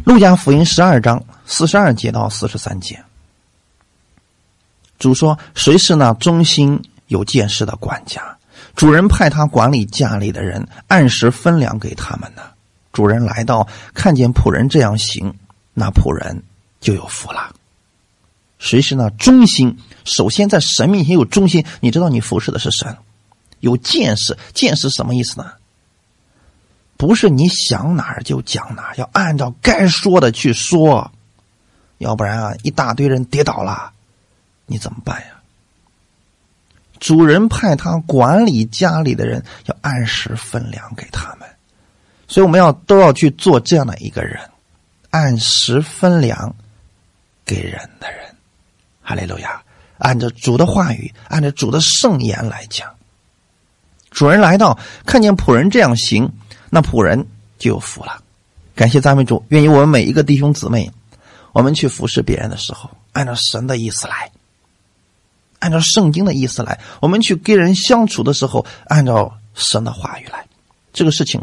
[0.04, 3.04] 路加福音十二章四十二节到四十三节，
[4.98, 8.36] 主说：“谁是那忠心？”有见识的管家。
[8.76, 12.42] 主人派他管理家里的人，按时分粮给他们呢。
[12.92, 15.34] 主人来到，看见仆人这样行，
[15.72, 16.42] 那仆人
[16.80, 17.54] 就有福了。
[18.58, 19.78] 谁是那忠心？
[20.04, 22.96] 首先在神面前有忠心，你知道你服侍的是神，
[23.60, 24.38] 有见识。
[24.54, 25.52] 见识什么意思呢？
[26.96, 31.10] 不是你想哪儿就讲哪儿，要按照该说的去说，
[31.98, 33.92] 要不然啊，一大堆人跌倒了，
[34.66, 35.26] 你怎么办呀？
[37.04, 41.46] 主人派他管理家里的人，要按时分粮给他们，
[42.26, 44.40] 所以我们要都要去做这样的一个人，
[45.10, 46.56] 按时分粮
[47.44, 48.20] 给人的人。
[49.02, 49.62] 哈利路亚！
[49.98, 52.90] 按照主的话语，按照主的圣言来讲，
[54.10, 56.32] 主人来到，看见仆人这样行。
[56.70, 57.26] 那仆人
[57.58, 58.18] 就有福了，
[58.74, 60.90] 感谢赞美主，愿意我们每一个弟兄姊妹，
[61.52, 64.30] 我们去服侍别人的时候，按照神的意思来，
[65.64, 70.46] 按照圣经的意思来，我们去跟人相处的时候，按照神的话语来。
[70.92, 71.42] 这个事情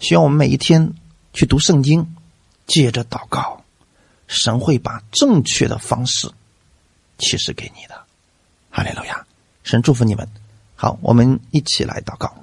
[0.00, 0.92] 需要我们每一天
[1.32, 2.16] 去读圣经，
[2.66, 3.62] 借着祷告，
[4.26, 6.28] 神会把正确的方式
[7.18, 7.94] 启示给你的。
[8.70, 9.24] 哈利路亚，
[9.62, 10.28] 神祝福你们。
[10.74, 12.34] 好，我们一起来祷告，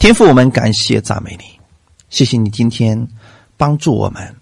[0.00, 1.44] 天父，我们感谢赞美你。
[2.10, 3.06] 谢谢你今天
[3.56, 4.34] 帮助我们，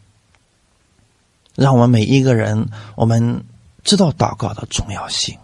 [1.57, 3.45] 让我们每一个人，我们
[3.85, 5.39] 知道祷告的重要性。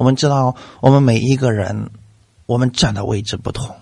[0.00, 1.90] 我们知道，我们每一个人，
[2.46, 3.76] 我们站的位置不同，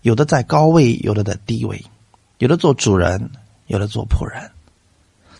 [0.00, 1.84] 有的在高位，有的在低位，
[2.38, 3.30] 有的做主人，
[3.66, 4.50] 有的做仆人。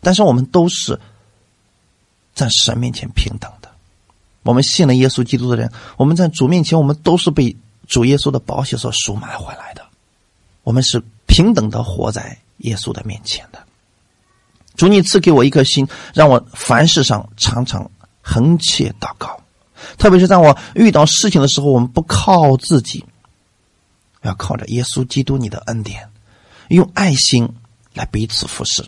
[0.02, 1.00] 但是我们都是
[2.34, 3.70] 在神面前平等的。
[4.42, 9.82] 我们信了耶稣基督的人，我们在主面前，我们都是被主耶稣的宝血所赎买回来的。
[10.64, 11.02] 我们是。
[11.26, 13.62] 平等的活在耶稣的面前的，
[14.76, 17.88] 主，你赐给我一颗心，让我凡事上常常
[18.22, 19.38] 横切祷告，
[19.96, 23.04] 特别是在我遇到事情的时候，我们不靠自己，
[24.22, 26.08] 要靠着耶稣基督你的恩典，
[26.68, 27.48] 用爱心
[27.94, 28.84] 来彼此服侍，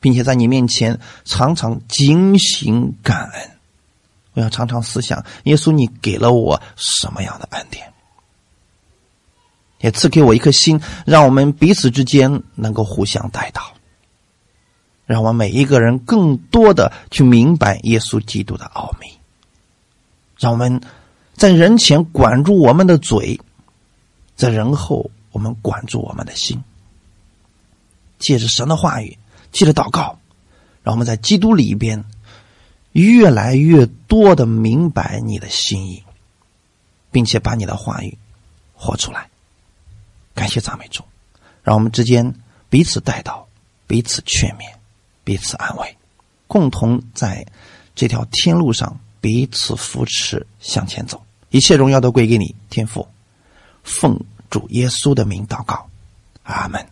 [0.00, 3.50] 并且在你面前常常警醒感恩。
[4.34, 7.92] 我要常常思想，耶稣你给了我什么样的恩典？
[9.80, 13.74] 也赐给我一颗心，让我们彼此之间能够互相带到，
[15.04, 19.08] 让我们每一个人更多的去明白耶稣基督的奥秘，
[20.42, 20.80] 让我们
[21.34, 23.40] 在人前管住我们的嘴，
[24.34, 26.60] 在人后我们管住我们的心，
[28.18, 29.16] 借着神的话语，
[29.52, 30.18] 借着祷告，
[30.82, 32.04] 让我们在基督里边
[32.90, 36.02] 越来越多的明白你的心意，
[37.12, 38.18] 并且把你的话语
[38.74, 39.30] 活出来。
[40.34, 41.04] 感谢赞美主，
[41.62, 42.34] 让我们之间
[42.68, 43.46] 彼此带到，
[43.86, 44.64] 彼此劝勉，
[45.22, 45.96] 彼此安慰，
[46.48, 47.46] 共同在
[47.94, 51.24] 这条天路上彼此扶持向前走。
[51.48, 53.08] 一切荣耀都归给你，天父。
[53.82, 54.20] 奉
[54.50, 55.88] 主耶稣的名祷告，
[56.42, 56.86] 阿门。